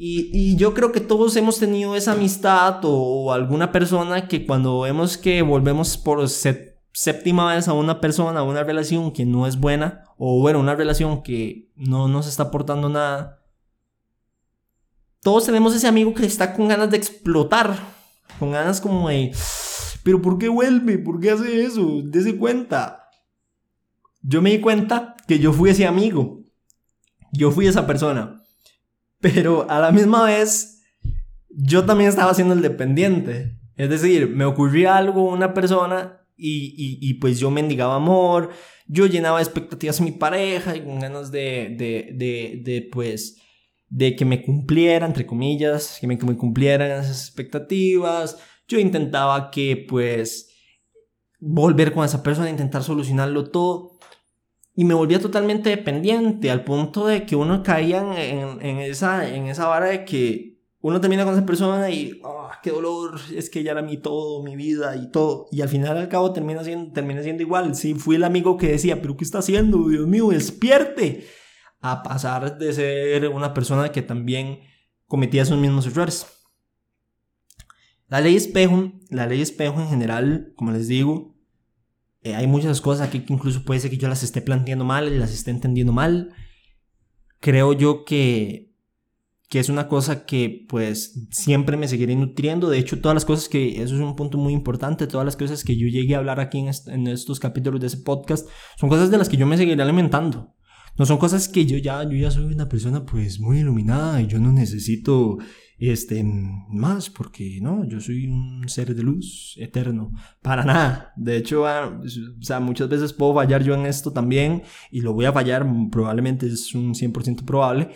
Y, 0.00 0.56
yo 0.56 0.74
creo 0.74 0.92
que 0.92 1.00
todos 1.00 1.34
hemos 1.36 1.58
tenido 1.58 1.96
esa 1.96 2.12
amistad 2.12 2.78
o, 2.84 3.32
alguna 3.32 3.72
persona 3.72 4.28
que 4.28 4.46
cuando 4.46 4.80
vemos 4.82 5.18
que 5.18 5.42
volvemos 5.42 5.98
por 5.98 6.26
séptima 6.28 7.52
vez 7.52 7.66
a 7.66 7.72
una 7.72 8.00
persona, 8.00 8.40
a 8.40 8.44
una 8.44 8.62
relación 8.62 9.12
que 9.12 9.26
no 9.26 9.48
es 9.48 9.58
buena, 9.58 10.04
o 10.16 10.40
bueno, 10.40 10.60
una 10.60 10.76
relación 10.76 11.22
que 11.24 11.72
no 11.74 12.06
nos 12.06 12.28
está 12.28 12.44
aportando 12.44 12.88
nada, 12.88 13.40
todos 15.22 15.46
tenemos 15.46 15.74
ese 15.74 15.86
amigo 15.88 16.14
que 16.14 16.26
está 16.26 16.54
con 16.54 16.68
ganas 16.68 16.90
de 16.90 16.96
explotar, 16.96 17.76
con 18.38 18.52
ganas 18.52 18.80
como 18.80 19.08
de, 19.08 19.32
pero 20.02 20.22
¿por 20.22 20.38
qué 20.38 20.48
vuelve? 20.48 20.98
¿Por 20.98 21.20
qué 21.20 21.30
hace 21.30 21.64
eso? 21.64 22.02
Dese 22.04 22.36
cuenta. 22.36 23.08
Yo 24.22 24.42
me 24.42 24.50
di 24.50 24.60
cuenta 24.60 25.16
que 25.26 25.38
yo 25.38 25.52
fui 25.52 25.70
ese 25.70 25.86
amigo, 25.86 26.44
yo 27.32 27.50
fui 27.50 27.66
esa 27.66 27.86
persona, 27.86 28.42
pero 29.20 29.68
a 29.70 29.78
la 29.78 29.92
misma 29.92 30.24
vez 30.24 30.82
yo 31.50 31.84
también 31.84 32.10
estaba 32.10 32.34
siendo 32.34 32.54
el 32.54 32.62
dependiente. 32.62 33.58
Es 33.76 33.90
decir, 33.90 34.28
me 34.28 34.44
ocurría 34.44 34.96
algo 34.96 35.30
una 35.30 35.54
persona 35.54 36.20
y, 36.36 36.98
y, 37.00 37.14
pues 37.14 37.38
yo 37.40 37.50
mendigaba 37.50 37.96
amor, 37.96 38.50
yo 38.86 39.06
llenaba 39.06 39.40
expectativas 39.40 40.00
a 40.00 40.04
mi 40.04 40.12
pareja 40.12 40.76
y 40.76 40.84
con 40.84 41.00
ganas 41.00 41.32
de, 41.32 41.74
de, 41.76 42.12
de, 42.14 42.60
de 42.62 42.88
pues 42.92 43.36
de 43.90 44.16
que 44.16 44.24
me 44.24 44.42
cumpliera, 44.42 45.06
entre 45.06 45.26
comillas, 45.26 45.98
que 46.00 46.06
me, 46.06 46.18
cumplieran 46.18 46.90
esas 46.90 47.26
expectativas. 47.26 48.38
Yo 48.66 48.78
intentaba 48.78 49.50
que, 49.50 49.86
pues, 49.88 50.50
volver 51.38 51.92
con 51.92 52.04
esa 52.04 52.22
persona, 52.22 52.50
intentar 52.50 52.82
solucionarlo 52.82 53.50
todo. 53.50 53.98
Y 54.74 54.84
me 54.84 54.94
volvía 54.94 55.18
totalmente 55.18 55.70
dependiente, 55.70 56.50
al 56.50 56.64
punto 56.64 57.06
de 57.06 57.26
que 57.26 57.34
uno 57.34 57.62
caía 57.62 58.00
en, 58.00 58.64
en 58.64 58.78
esa, 58.78 59.28
en 59.28 59.46
esa 59.46 59.66
vara 59.66 59.86
de 59.86 60.04
que 60.04 60.58
uno 60.80 61.00
termina 61.00 61.24
con 61.24 61.34
esa 61.34 61.44
persona 61.44 61.90
y, 61.90 62.20
oh, 62.22 62.48
qué 62.62 62.70
dolor, 62.70 63.18
es 63.34 63.50
que 63.50 63.60
ella 63.60 63.72
era 63.72 63.82
mi 63.82 63.96
todo, 63.96 64.44
mi 64.44 64.54
vida 64.54 64.94
y 64.96 65.10
todo. 65.10 65.48
Y 65.50 65.62
al 65.62 65.68
final 65.68 65.96
al 65.96 66.08
cabo 66.08 66.32
termina 66.32 66.62
siendo, 66.62 66.92
termina 66.92 67.22
siendo 67.22 67.42
igual. 67.42 67.74
Sí, 67.74 67.94
fui 67.94 68.16
el 68.16 68.24
amigo 68.24 68.56
que 68.56 68.68
decía, 68.68 69.02
pero 69.02 69.16
¿qué 69.16 69.24
está 69.24 69.38
haciendo? 69.38 69.88
Dios 69.88 70.06
mío, 70.06 70.28
despierte 70.28 71.26
a 71.80 72.02
pasar 72.02 72.58
de 72.58 72.72
ser 72.72 73.28
una 73.28 73.54
persona 73.54 73.90
que 73.90 74.02
también 74.02 74.60
cometía 75.06 75.42
esos 75.42 75.58
mismos 75.58 75.86
errores. 75.86 76.26
La 78.08 78.20
ley 78.20 78.36
espejo, 78.36 78.92
la 79.10 79.26
ley 79.26 79.42
espejo 79.42 79.80
en 79.80 79.88
general, 79.88 80.52
como 80.56 80.72
les 80.72 80.88
digo, 80.88 81.36
eh, 82.22 82.34
hay 82.34 82.46
muchas 82.46 82.80
cosas 82.80 83.06
aquí 83.06 83.20
que 83.20 83.32
incluso 83.32 83.64
puede 83.64 83.80
ser 83.80 83.90
que 83.90 83.98
yo 83.98 84.08
las 84.08 84.22
esté 84.22 84.40
planteando 84.40 84.84
mal 84.84 85.12
y 85.12 85.18
las 85.18 85.32
esté 85.32 85.50
entendiendo 85.50 85.92
mal. 85.92 86.32
Creo 87.38 87.74
yo 87.74 88.04
que, 88.04 88.74
que 89.48 89.60
es 89.60 89.68
una 89.68 89.88
cosa 89.88 90.24
que 90.24 90.66
pues 90.68 91.28
siempre 91.30 91.76
me 91.76 91.86
seguiré 91.86 92.16
nutriendo. 92.16 92.70
De 92.70 92.78
hecho, 92.78 93.00
todas 93.00 93.14
las 93.14 93.24
cosas 93.24 93.48
que, 93.48 93.82
eso 93.82 93.94
es 93.94 94.00
un 94.00 94.16
punto 94.16 94.38
muy 94.38 94.52
importante, 94.52 95.06
todas 95.06 95.24
las 95.24 95.36
cosas 95.36 95.62
que 95.62 95.76
yo 95.76 95.86
llegué 95.86 96.14
a 96.14 96.18
hablar 96.18 96.40
aquí 96.40 96.58
en, 96.58 96.70
en 96.86 97.06
estos 97.06 97.38
capítulos 97.38 97.80
de 97.80 97.86
ese 97.86 97.98
podcast, 97.98 98.48
son 98.78 98.88
cosas 98.88 99.10
de 99.10 99.18
las 99.18 99.28
que 99.28 99.36
yo 99.36 99.46
me 99.46 99.56
seguiré 99.56 99.80
alimentando. 99.82 100.54
No 100.98 101.06
son 101.06 101.18
cosas 101.18 101.48
que 101.48 101.64
yo 101.64 101.78
ya, 101.78 102.02
yo 102.02 102.16
ya 102.16 102.30
soy 102.30 102.44
una 102.44 102.68
persona 102.68 103.06
pues 103.06 103.38
muy 103.38 103.60
iluminada 103.60 104.20
y 104.20 104.26
yo 104.26 104.40
no 104.40 104.52
necesito 104.52 105.38
este 105.78 106.24
más 106.24 107.08
porque 107.08 107.60
no, 107.62 107.84
yo 107.88 108.00
soy 108.00 108.26
un 108.26 108.68
ser 108.68 108.96
de 108.96 109.02
luz 109.04 109.54
eterno. 109.58 110.12
Para 110.42 110.64
nada. 110.64 111.12
De 111.16 111.36
hecho, 111.36 111.68
ah, 111.68 112.00
o 112.02 112.42
sea, 112.42 112.58
muchas 112.58 112.88
veces 112.88 113.12
puedo 113.12 113.34
fallar 113.34 113.62
yo 113.62 113.74
en 113.74 113.86
esto 113.86 114.12
también 114.12 114.62
y 114.90 115.00
lo 115.00 115.12
voy 115.12 115.26
a 115.26 115.32
fallar, 115.32 115.64
probablemente 115.90 116.46
es 116.46 116.74
un 116.74 116.94
100% 116.94 117.44
probable. 117.44 117.90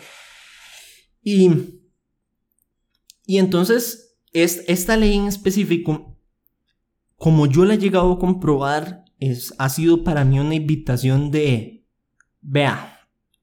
Y, 1.21 1.51
y 3.25 3.37
entonces, 3.37 4.17
es, 4.31 4.63
esta 4.67 4.95
ley 4.95 5.15
en 5.15 5.27
específico, 5.27 6.17
como 7.17 7.47
yo 7.47 7.65
la 7.65 7.73
he 7.73 7.77
llegado 7.77 8.13
a 8.13 8.19
comprobar, 8.19 9.03
es, 9.19 9.53
ha 9.57 9.67
sido 9.67 10.05
para 10.05 10.23
mí 10.23 10.39
una 10.39 10.55
invitación 10.55 11.31
de, 11.31 11.85
vea, 12.41 12.92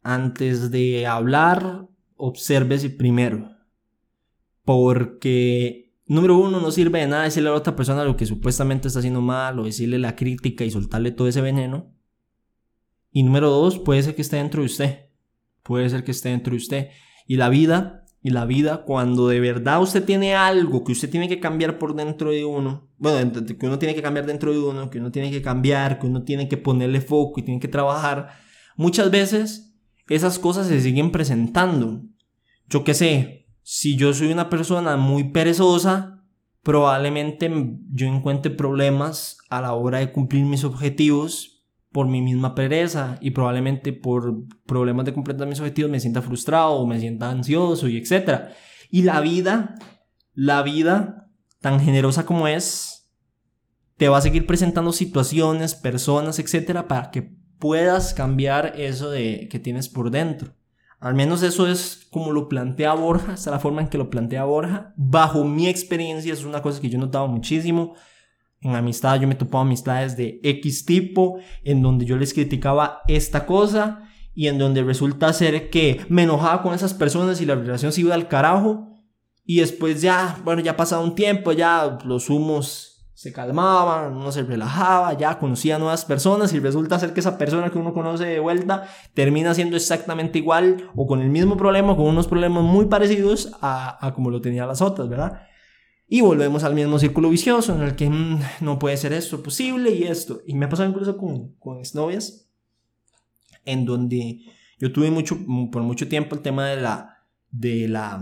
antes 0.03 0.71
de 0.71 1.07
hablar, 1.07 1.87
obsérvese 2.17 2.91
primero. 2.91 3.51
Porque, 4.65 5.93
número 6.07 6.39
uno, 6.39 6.61
no 6.61 6.71
sirve 6.71 7.01
de 7.01 7.09
nada 7.09 7.25
decirle 7.25 7.49
a 7.49 7.53
la 7.53 7.59
otra 7.59 7.77
persona 7.77 8.05
lo 8.05 8.17
que 8.17 8.27
supuestamente 8.27 8.89
está 8.89 9.01
haciendo 9.01 9.21
mal 9.21 9.59
o 9.59 9.65
decirle 9.65 9.99
la 9.99 10.17
crítica 10.17 10.65
y 10.65 10.71
soltarle 10.71 11.11
todo 11.11 11.29
ese 11.29 11.41
veneno. 11.41 11.95
Y 13.11 13.23
número 13.23 13.51
dos, 13.51 13.79
puede 13.79 14.03
ser 14.03 14.15
que 14.15 14.23
esté 14.23 14.37
dentro 14.37 14.63
de 14.63 14.67
usted. 14.67 15.07
Puede 15.63 15.89
ser 15.91 16.05
que 16.05 16.13
esté 16.13 16.29
dentro 16.29 16.53
de 16.53 16.59
usted. 16.59 16.89
Y 17.27 17.37
la 17.37 17.49
vida, 17.49 18.05
y 18.23 18.31
la 18.31 18.45
vida, 18.45 18.85
cuando 18.85 19.29
de 19.29 19.41
verdad 19.41 19.83
usted 19.83 20.05
tiene 20.05 20.35
algo 20.35 20.85
que 20.85 20.93
usted 20.93 21.11
tiene 21.11 21.29
que 21.29 21.41
cambiar 21.41 21.79
por 21.79 21.95
dentro 21.95 22.31
de 22.31 22.45
uno, 22.45 22.89
bueno, 22.99 23.33
que 23.59 23.67
uno 23.67 23.79
tiene 23.79 23.95
que 23.95 24.03
cambiar 24.03 24.27
dentro 24.27 24.53
de 24.53 24.59
uno, 24.59 24.91
que 24.91 24.99
uno 24.99 25.11
tiene 25.11 25.31
que 25.31 25.41
cambiar, 25.41 25.99
que 25.99 26.07
uno 26.07 26.23
tiene 26.23 26.49
que 26.49 26.57
ponerle 26.57 27.01
foco 27.01 27.41
y 27.41 27.45
tiene 27.45 27.61
que 27.61 27.69
trabajar, 27.69 28.29
muchas 28.77 29.11
veces 29.11 29.70
esas 30.11 30.39
cosas 30.39 30.67
se 30.67 30.81
siguen 30.81 31.13
presentando. 31.13 32.03
Yo 32.69 32.85
qué 32.85 32.95
sé, 32.95 33.47
si 33.63 33.97
yo 33.97 34.13
soy 34.13 34.33
una 34.33 34.51
persona 34.51 34.97
muy 34.97 35.31
perezosa, 35.31 36.25
probablemente 36.63 37.51
yo 37.93 38.07
encuentre 38.09 38.51
problemas 38.51 39.39
a 39.49 39.61
la 39.61 39.73
hora 39.73 39.99
de 39.99 40.11
cumplir 40.13 40.45
mis 40.45 40.65
objetivos 40.65 41.65
por 41.93 42.09
mi 42.09 42.21
misma 42.23 42.55
pereza 42.57 43.19
y 43.21 43.31
probablemente 43.31 43.93
por 43.93 44.45
problemas 44.67 45.07
de 45.07 45.15
completar 45.15 45.47
mis 45.47 45.61
objetivos 45.61 45.91
me 45.91 46.01
sienta 46.01 46.23
frustrado 46.23 46.73
o 46.73 46.87
me 46.87 46.99
sienta 46.99 47.31
ansioso 47.31 47.89
y 47.89 47.97
etc. 47.97 48.51
Y 48.91 49.03
la 49.03 49.21
vida, 49.21 49.77
la 50.35 50.63
vida 50.63 51.31
tan 51.61 51.79
generosa 51.81 52.27
como 52.27 52.49
es, 52.49 53.09
te 53.97 54.09
va 54.09 54.19
a 54.19 54.23
seguir 54.23 54.45
presentando 54.45 54.93
situaciones, 54.93 55.77
personas, 55.77 56.41
etcétera, 56.41 56.89
para 56.89 57.13
que 57.13 57.40
puedas 57.61 58.15
cambiar 58.15 58.75
eso 58.77 59.11
de 59.11 59.49
que 59.51 59.61
tienes 59.61 59.89
por 59.89 60.11
dentro. 60.11 60.53
Al 60.99 61.15
menos 61.15 61.43
eso 61.43 61.67
es 61.67 62.07
como 62.11 62.33
lo 62.33 62.49
plantea 62.49 62.93
Borja, 62.95 63.35
es 63.35 63.47
la 63.47 63.59
forma 63.59 63.81
en 63.81 63.89
que 63.89 63.97
lo 63.97 64.11
plantea 64.11 64.45
Borja. 64.45 64.93
Bajo 64.97 65.45
mi 65.45 65.69
experiencia 65.69 66.33
es 66.33 66.45
una 66.45 66.61
cosa 66.61 66.81
que 66.81 66.91
yo 66.91 66.99
he 66.99 67.01
notado 67.01 67.29
muchísimo. 67.29 67.95
En 68.61 68.75
amistad 68.75 69.19
yo 69.19 69.27
me 69.27 69.35
topaba 69.35 69.63
amistades 69.63 70.17
de 70.17 70.41
X 70.43 70.85
tipo, 70.85 71.39
en 71.65 71.81
donde 71.81 72.05
yo 72.05 72.19
les 72.19 72.35
criticaba 72.35 73.01
esta 73.09 73.47
cosa 73.47 74.03
y 74.35 74.49
en 74.49 74.59
donde 74.59 74.83
resulta 74.83 75.33
ser 75.33 75.71
que 75.71 76.05
me 76.09 76.25
enojaba 76.25 76.63
con 76.63 76.75
esas 76.75 76.93
personas 76.93 77.41
y 77.41 77.47
la 77.47 77.55
relación 77.55 77.93
se 77.93 78.03
iba 78.03 78.15
al 78.15 78.29
carajo. 78.29 78.89
Y 79.45 79.61
después 79.61 80.03
ya, 80.03 80.39
bueno, 80.45 80.61
ya 80.61 80.73
ha 80.73 80.77
pasado 80.77 81.03
un 81.03 81.15
tiempo, 81.15 81.53
ya 81.53 81.99
los 82.05 82.29
humos 82.29 82.90
se 83.21 83.35
calmaba, 83.35 84.09
uno 84.09 84.33
se 84.33 84.45
relajaba, 84.45 85.13
ya 85.13 85.39
conocía 85.39 85.79
nuevas 85.79 86.07
personas 86.07 86.55
y 86.55 86.59
resulta 86.59 86.99
ser 86.99 87.13
que 87.13 87.21
esa 87.21 87.37
persona 87.37 87.69
que 87.69 87.77
uno 87.77 87.93
conoce 87.93 88.25
de 88.25 88.41
vuelta 88.41 88.89
termina 89.13 89.53
siendo 89.53 89.77
exactamente 89.77 90.39
igual 90.39 90.91
o 90.97 91.07
con 91.07 91.21
el 91.21 91.29
mismo 91.29 91.59
problema, 91.59 91.95
con 91.95 92.07
unos 92.07 92.27
problemas 92.27 92.65
muy 92.65 92.87
parecidos 92.87 93.53
a, 93.61 94.11
como 94.15 94.31
lo 94.31 94.41
tenía 94.41 94.65
las 94.65 94.81
otras, 94.81 95.11
¿verdad? 95.11 95.43
Y 96.09 96.23
volvemos 96.23 96.65
al 96.65 96.75
mismo 96.75 96.99
círculo 96.99 97.29
vicioso 97.29 97.75
en 97.75 97.83
el 97.83 97.95
que 97.95 98.09
mm, 98.09 98.41
no 98.63 98.79
puede 98.79 98.97
ser 98.97 99.13
esto 99.13 99.43
posible 99.43 99.91
y 99.91 100.05
esto. 100.05 100.41
Y 100.47 100.55
me 100.55 100.65
ha 100.65 100.71
pasado 100.71 100.89
incluso 100.89 101.19
con, 101.19 101.57
con 101.57 101.77
exnovias, 101.77 102.49
en 103.67 103.85
donde 103.85 104.47
yo 104.79 104.93
tuve 104.93 105.11
mucho, 105.11 105.37
por 105.71 105.83
mucho 105.83 106.09
tiempo 106.09 106.37
el 106.37 106.41
tema 106.41 106.69
de 106.69 106.81
la, 106.81 107.19
de 107.51 107.87
la 107.87 108.19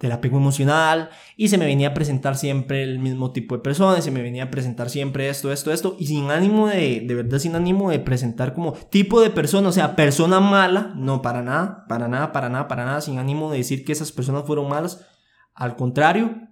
del 0.00 0.12
apego 0.12 0.38
emocional 0.38 1.10
y 1.36 1.48
se 1.48 1.58
me 1.58 1.66
venía 1.66 1.88
a 1.88 1.94
presentar 1.94 2.36
siempre 2.36 2.82
el 2.82 2.98
mismo 2.98 3.32
tipo 3.32 3.54
de 3.54 3.62
personas, 3.62 4.02
se 4.02 4.10
me 4.10 4.22
venía 4.22 4.44
a 4.44 4.50
presentar 4.50 4.88
siempre 4.88 5.28
esto, 5.28 5.52
esto, 5.52 5.72
esto 5.72 5.96
y 5.98 6.06
sin 6.06 6.30
ánimo 6.30 6.66
de, 6.66 7.04
de 7.06 7.14
verdad 7.14 7.38
sin 7.38 7.54
ánimo 7.54 7.90
de 7.90 8.00
presentar 8.00 8.54
como 8.54 8.72
tipo 8.72 9.20
de 9.20 9.30
persona, 9.30 9.68
o 9.68 9.72
sea, 9.72 9.94
persona 9.94 10.40
mala, 10.40 10.94
no, 10.96 11.20
para 11.20 11.42
nada, 11.42 11.84
para 11.86 12.08
nada, 12.08 12.32
para 12.32 12.48
nada, 12.48 12.66
para 12.66 12.84
nada, 12.86 13.00
sin 13.02 13.18
ánimo 13.18 13.50
de 13.50 13.58
decir 13.58 13.84
que 13.84 13.92
esas 13.92 14.10
personas 14.10 14.44
fueron 14.46 14.68
malas, 14.68 15.06
al 15.54 15.76
contrario, 15.76 16.48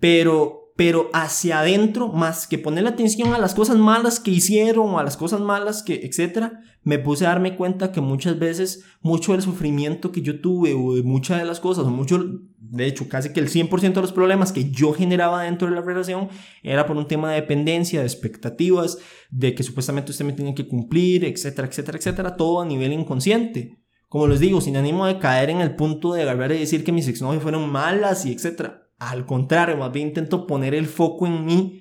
pero 0.00 0.64
pero 0.76 1.08
hacia 1.12 1.60
adentro, 1.60 2.08
más 2.08 2.48
que 2.48 2.58
poner 2.58 2.86
atención 2.86 3.32
a 3.32 3.38
las 3.38 3.54
cosas 3.54 3.76
malas 3.76 4.18
que 4.18 4.32
hicieron 4.32 4.90
o 4.90 4.98
a 4.98 5.04
las 5.04 5.16
cosas 5.16 5.40
malas 5.40 5.84
que, 5.84 6.00
etcétera, 6.04 6.62
me 6.84 6.98
puse 6.98 7.26
a 7.26 7.30
darme 7.30 7.56
cuenta 7.56 7.90
que 7.90 8.00
muchas 8.00 8.38
veces 8.38 8.84
mucho 9.00 9.32
del 9.32 9.42
sufrimiento 9.42 10.12
que 10.12 10.22
yo 10.22 10.40
tuve 10.40 10.74
o 10.74 10.94
de 10.94 11.02
muchas 11.02 11.38
de 11.38 11.44
las 11.44 11.58
cosas, 11.58 11.84
o 11.84 11.90
mucho, 11.90 12.22
de 12.58 12.86
hecho, 12.86 13.08
casi 13.08 13.32
que 13.32 13.40
el 13.40 13.48
100% 13.48 13.94
de 13.94 14.00
los 14.00 14.12
problemas 14.12 14.52
que 14.52 14.70
yo 14.70 14.92
generaba 14.92 15.42
dentro 15.42 15.68
de 15.68 15.74
la 15.74 15.80
relación 15.80 16.28
era 16.62 16.86
por 16.86 16.96
un 16.96 17.08
tema 17.08 17.30
de 17.32 17.40
dependencia, 17.40 18.00
de 18.00 18.06
expectativas, 18.06 18.98
de 19.30 19.54
que 19.54 19.62
supuestamente 19.62 20.12
usted 20.12 20.24
me 20.24 20.32
tenía 20.32 20.54
que 20.54 20.68
cumplir, 20.68 21.24
etcétera, 21.24 21.66
etcétera, 21.66 21.98
etcétera, 21.98 22.36
todo 22.36 22.60
a 22.60 22.66
nivel 22.66 22.92
inconsciente. 22.92 23.80
Como 24.08 24.28
les 24.28 24.38
digo, 24.38 24.60
sin 24.60 24.76
ánimo 24.76 25.06
de 25.06 25.18
caer 25.18 25.50
en 25.50 25.60
el 25.60 25.74
punto 25.74 26.12
de 26.12 26.22
agarrar 26.22 26.52
y 26.52 26.58
decir 26.58 26.84
que 26.84 26.92
mis 26.92 27.08
exnovios 27.08 27.42
fueron 27.42 27.68
malas 27.68 28.24
y 28.26 28.32
etcétera 28.32 28.84
al 28.98 29.26
contrario, 29.26 29.76
más 29.76 29.92
bien 29.92 30.08
intento 30.08 30.46
poner 30.46 30.74
el 30.74 30.86
foco 30.86 31.26
en 31.26 31.44
mí 31.44 31.80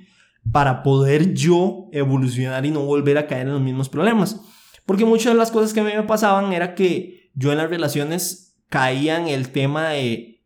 para 0.51 0.83
poder 0.83 1.33
yo 1.33 1.87
evolucionar 1.91 2.65
y 2.65 2.71
no 2.71 2.85
volver 2.85 3.17
a 3.17 3.27
caer 3.27 3.47
en 3.47 3.53
los 3.53 3.61
mismos 3.61 3.89
problemas. 3.89 4.41
Porque 4.85 5.05
muchas 5.05 5.33
de 5.33 5.39
las 5.39 5.51
cosas 5.51 5.73
que 5.73 5.79
a 5.79 5.83
mí 5.83 5.91
me 5.95 6.03
pasaban 6.03 6.51
era 6.53 6.75
que 6.75 7.31
yo 7.33 7.51
en 7.51 7.57
las 7.57 7.69
relaciones 7.69 8.55
caía 8.69 9.17
en 9.17 9.27
el 9.27 9.49
tema 9.49 9.89
de, 9.89 10.43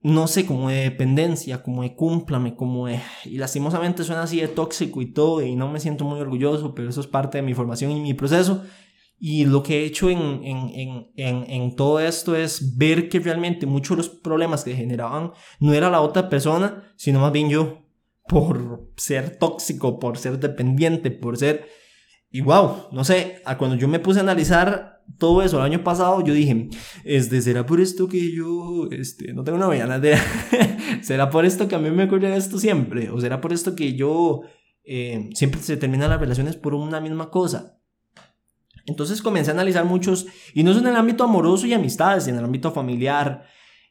no 0.00 0.26
sé, 0.26 0.46
como 0.46 0.70
de 0.70 0.82
dependencia, 0.84 1.62
como 1.62 1.82
de 1.82 1.94
cúmplame, 1.94 2.54
como 2.54 2.86
de... 2.86 3.00
Y 3.24 3.38
lastimosamente 3.38 4.04
suena 4.04 4.22
así 4.22 4.40
de 4.40 4.48
tóxico 4.48 5.02
y 5.02 5.12
todo, 5.12 5.42
y 5.42 5.56
no 5.56 5.70
me 5.70 5.80
siento 5.80 6.04
muy 6.04 6.20
orgulloso, 6.20 6.74
pero 6.74 6.88
eso 6.88 7.00
es 7.00 7.06
parte 7.06 7.38
de 7.38 7.42
mi 7.42 7.54
formación 7.54 7.90
y 7.90 8.00
mi 8.00 8.14
proceso. 8.14 8.62
Y 9.18 9.44
lo 9.46 9.62
que 9.62 9.80
he 9.80 9.84
hecho 9.86 10.10
en, 10.10 10.44
en, 10.44 11.10
en, 11.16 11.50
en, 11.50 11.76
todo 11.76 12.00
esto 12.00 12.36
es 12.36 12.76
ver 12.76 13.08
que 13.08 13.20
realmente 13.20 13.64
muchos 13.64 13.96
de 13.96 14.02
los 14.02 14.08
problemas 14.10 14.64
que 14.64 14.74
generaban 14.74 15.32
no 15.60 15.72
era 15.72 15.88
la 15.88 16.00
otra 16.00 16.28
persona, 16.28 16.92
sino 16.96 17.20
más 17.20 17.32
bien 17.32 17.48
yo, 17.48 17.82
por 18.28 18.90
ser 18.96 19.38
tóxico, 19.38 19.98
por 19.98 20.18
ser 20.18 20.38
dependiente, 20.38 21.10
por 21.10 21.36
ser... 21.36 21.68
Y 22.34 22.40
wow, 22.40 22.88
no 22.90 23.04
sé, 23.04 23.40
cuando 23.58 23.76
yo 23.76 23.86
me 23.86 24.00
puse 24.00 24.18
a 24.18 24.22
analizar 24.24 25.04
todo 25.18 25.40
eso 25.40 25.58
el 25.58 25.72
año 25.72 25.84
pasado, 25.84 26.20
yo 26.24 26.34
dije, 26.34 26.68
este, 27.04 27.40
¿será 27.40 27.64
por 27.64 27.80
esto 27.80 28.08
que 28.08 28.32
yo, 28.32 28.88
este, 28.90 29.32
no 29.32 29.44
tengo 29.44 29.56
una 29.56 29.68
mañana 29.68 30.00
de... 30.00 30.18
¿Será 31.00 31.30
por 31.30 31.44
esto 31.44 31.68
que 31.68 31.76
a 31.76 31.78
mí 31.78 31.92
me 31.92 32.06
ocurre 32.06 32.36
esto 32.36 32.58
siempre? 32.58 33.08
¿O 33.10 33.20
será 33.20 33.40
por 33.40 33.52
esto 33.52 33.76
que 33.76 33.94
yo 33.94 34.40
eh, 34.82 35.30
siempre 35.34 35.60
se 35.60 35.76
terminan 35.76 36.10
las 36.10 36.18
relaciones 36.18 36.56
por 36.56 36.74
una 36.74 37.00
misma 37.00 37.30
cosa? 37.30 37.78
Entonces 38.84 39.22
comencé 39.22 39.52
a 39.52 39.54
analizar 39.54 39.84
muchos, 39.84 40.26
y 40.54 40.64
no 40.64 40.72
es 40.72 40.78
en 40.78 40.88
el 40.88 40.96
ámbito 40.96 41.22
amoroso 41.22 41.68
y 41.68 41.72
amistades, 41.72 42.26
en 42.26 42.36
el 42.36 42.44
ámbito 42.44 42.72
familiar, 42.72 43.44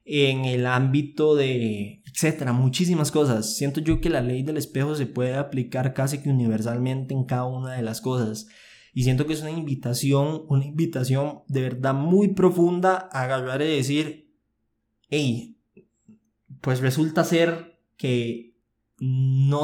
en 0.04 0.44
el 0.44 0.66
ámbito 0.66 1.34
de, 1.36 2.03
etcétera, 2.14 2.54
muchísimas 2.54 3.12
cosas. 3.12 3.56
Siento 3.56 3.82
yo 3.82 4.00
que 4.00 4.10
la 4.10 4.22
ley 4.22 4.44
del 4.44 4.58
espejo 4.58 4.96
se 4.96 5.08
puede 5.08 5.36
aplicar 5.36 5.94
casi 5.94 6.22
que 6.22 6.30
universalmente 6.30 7.14
en 7.14 7.26
cada 7.26 7.46
una 7.46 7.74
de 7.74 7.82
las 7.82 8.02
cosas. 8.02 8.48
Y 8.94 9.04
siento 9.04 9.26
que 9.26 9.34
es 9.34 9.42
una 9.42 9.52
invitación, 9.52 10.44
una 10.48 10.66
invitación 10.66 11.42
de 11.48 11.62
verdad 11.62 11.96
muy 11.96 12.30
profunda 12.30 13.10
a 13.12 13.24
agarrar 13.24 13.62
y 13.64 13.76
decir, 13.76 14.32
hey, 15.10 15.58
pues 16.62 16.80
resulta 16.80 17.24
ser 17.24 17.80
que 17.98 18.54
no 19.00 19.64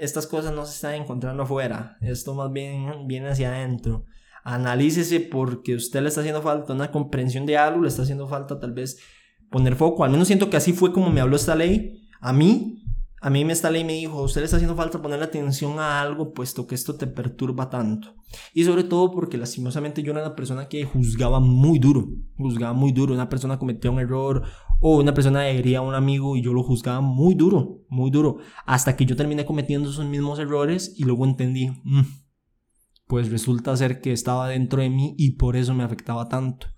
estas 0.00 0.26
cosas 0.26 0.54
no 0.54 0.64
se 0.64 0.74
están 0.74 0.94
encontrando 0.94 1.42
afuera, 1.42 1.98
esto 2.00 2.34
más 2.34 2.50
bien 2.50 3.06
viene 3.06 3.28
hacia 3.28 3.50
adentro 3.50 4.06
analícese 4.44 5.20
porque 5.20 5.74
usted 5.74 6.00
le 6.02 6.08
está 6.08 6.20
haciendo 6.20 6.42
falta 6.42 6.72
una 6.72 6.90
comprensión 6.90 7.46
de 7.46 7.56
algo, 7.56 7.82
le 7.82 7.88
está 7.88 8.02
haciendo 8.02 8.28
falta 8.28 8.58
tal 8.58 8.72
vez 8.72 8.98
poner 9.50 9.76
foco. 9.76 10.04
Al 10.04 10.10
menos 10.10 10.28
siento 10.28 10.48
que 10.48 10.56
así 10.56 10.72
fue 10.72 10.92
como 10.92 11.10
me 11.10 11.20
habló 11.20 11.36
esta 11.36 11.54
ley. 11.54 12.08
A 12.20 12.32
mí, 12.32 12.84
a 13.20 13.30
mí 13.30 13.42
esta 13.50 13.70
ley 13.70 13.84
me 13.84 13.94
dijo, 13.94 14.22
usted 14.22 14.40
le 14.40 14.46
está 14.46 14.56
haciendo 14.56 14.76
falta 14.76 15.02
poner 15.02 15.22
atención 15.22 15.78
a 15.78 16.00
algo 16.00 16.32
puesto 16.32 16.66
que 16.66 16.74
esto 16.74 16.96
te 16.96 17.06
perturba 17.06 17.68
tanto. 17.68 18.14
Y 18.54 18.64
sobre 18.64 18.84
todo 18.84 19.10
porque 19.10 19.36
lastimosamente 19.36 20.02
yo 20.02 20.12
era 20.12 20.22
una 20.22 20.36
persona 20.36 20.68
que 20.68 20.84
juzgaba 20.84 21.40
muy 21.40 21.78
duro, 21.78 22.08
juzgaba 22.36 22.72
muy 22.72 22.92
duro. 22.92 23.12
Una 23.12 23.28
persona 23.28 23.58
cometió 23.58 23.92
un 23.92 24.00
error 24.00 24.44
o 24.80 24.98
una 24.98 25.12
persona 25.12 25.48
hería 25.48 25.78
a 25.78 25.82
un 25.82 25.94
amigo 25.94 26.36
y 26.36 26.42
yo 26.42 26.52
lo 26.52 26.62
juzgaba 26.62 27.00
muy 27.00 27.34
duro, 27.34 27.80
muy 27.88 28.10
duro. 28.10 28.38
Hasta 28.64 28.96
que 28.96 29.04
yo 29.04 29.16
terminé 29.16 29.44
cometiendo 29.44 29.90
esos 29.90 30.06
mismos 30.06 30.38
errores 30.38 30.94
y 30.96 31.04
luego 31.04 31.26
entendí, 31.26 31.68
mm, 31.84 32.02
pues 33.06 33.30
resulta 33.30 33.76
ser 33.76 34.00
que 34.00 34.12
estaba 34.12 34.48
dentro 34.48 34.80
de 34.80 34.88
mí 34.88 35.14
y 35.18 35.32
por 35.32 35.56
eso 35.56 35.74
me 35.74 35.82
afectaba 35.84 36.28
tanto. 36.28 36.68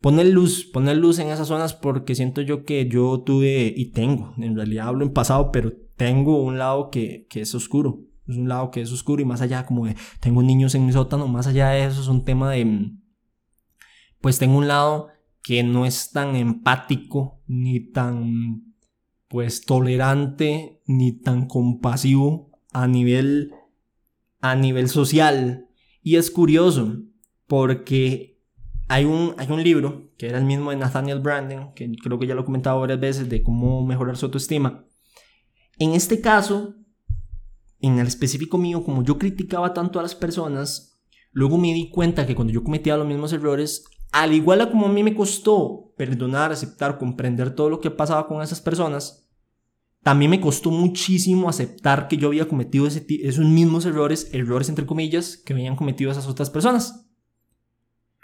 Poner 0.00 0.26
luz, 0.26 0.64
poner 0.64 0.96
luz 0.96 1.18
en 1.18 1.28
esas 1.28 1.48
zonas 1.48 1.74
porque 1.74 2.14
siento 2.14 2.40
yo 2.42 2.64
que 2.64 2.88
yo 2.88 3.22
tuve 3.22 3.72
y 3.74 3.92
tengo, 3.92 4.34
en 4.38 4.54
realidad 4.54 4.88
hablo 4.88 5.04
en 5.04 5.12
pasado, 5.12 5.50
pero 5.50 5.72
tengo 5.96 6.42
un 6.42 6.58
lado 6.58 6.90
que, 6.90 7.26
que 7.30 7.40
es 7.40 7.54
oscuro, 7.54 8.00
es 8.28 8.36
un 8.36 8.48
lado 8.48 8.70
que 8.70 8.82
es 8.82 8.92
oscuro 8.92 9.22
y 9.22 9.24
más 9.24 9.40
allá 9.40 9.64
como 9.66 9.86
de, 9.86 9.96
tengo 10.20 10.42
niños 10.42 10.74
en 10.74 10.86
mi 10.86 10.92
sótano, 10.92 11.26
más 11.28 11.46
allá 11.46 11.70
de 11.70 11.84
eso 11.84 12.00
es 12.00 12.08
un 12.08 12.24
tema 12.24 12.50
de, 12.50 12.92
pues 14.20 14.38
tengo 14.38 14.58
un 14.58 14.68
lado 14.68 15.08
que 15.42 15.62
no 15.62 15.86
es 15.86 16.10
tan 16.10 16.36
empático 16.36 17.40
ni 17.46 17.80
tan, 17.80 18.74
pues 19.28 19.64
tolerante 19.64 20.82
ni 20.86 21.12
tan 21.12 21.46
compasivo 21.46 22.50
a 22.72 22.86
nivel 22.86 23.50
a 24.40 24.54
nivel 24.54 24.88
social. 24.88 25.68
Y 26.02 26.16
es 26.16 26.30
curioso 26.30 27.02
porque 27.46 28.35
hay 28.88 29.04
un, 29.04 29.34
hay 29.38 29.50
un 29.50 29.62
libro 29.62 30.12
que 30.16 30.28
era 30.28 30.38
el 30.38 30.44
mismo 30.44 30.70
de 30.70 30.76
Nathaniel 30.76 31.20
Branden, 31.20 31.72
que 31.74 31.90
creo 32.02 32.18
que 32.18 32.26
ya 32.26 32.34
lo 32.34 32.42
he 32.42 32.44
comentado 32.44 32.80
varias 32.80 33.00
veces, 33.00 33.28
de 33.28 33.42
cómo 33.42 33.84
mejorar 33.84 34.16
su 34.16 34.26
autoestima. 34.26 34.84
En 35.78 35.92
este 35.92 36.20
caso, 36.20 36.74
en 37.80 37.98
el 37.98 38.06
específico 38.06 38.58
mío, 38.58 38.84
como 38.84 39.02
yo 39.02 39.18
criticaba 39.18 39.74
tanto 39.74 39.98
a 39.98 40.02
las 40.02 40.14
personas, 40.14 41.00
luego 41.32 41.58
me 41.58 41.74
di 41.74 41.90
cuenta 41.90 42.26
que 42.26 42.34
cuando 42.34 42.52
yo 42.52 42.62
cometía 42.62 42.96
los 42.96 43.06
mismos 43.06 43.32
errores, 43.32 43.84
al 44.12 44.32
igual 44.32 44.60
a 44.60 44.70
como 44.70 44.86
a 44.86 44.92
mí 44.92 45.02
me 45.02 45.14
costó 45.14 45.92
perdonar, 45.96 46.52
aceptar, 46.52 46.98
comprender 46.98 47.54
todo 47.54 47.68
lo 47.68 47.80
que 47.80 47.90
pasaba 47.90 48.28
con 48.28 48.40
esas 48.40 48.60
personas, 48.60 49.28
también 50.02 50.30
me 50.30 50.40
costó 50.40 50.70
muchísimo 50.70 51.48
aceptar 51.48 52.06
que 52.06 52.16
yo 52.16 52.28
había 52.28 52.46
cometido 52.46 52.86
esos 52.86 53.44
mismos 53.44 53.84
errores, 53.86 54.30
errores 54.32 54.68
entre 54.68 54.86
comillas, 54.86 55.36
que 55.36 55.52
habían 55.52 55.74
cometido 55.74 56.12
esas 56.12 56.28
otras 56.28 56.48
personas. 56.48 57.05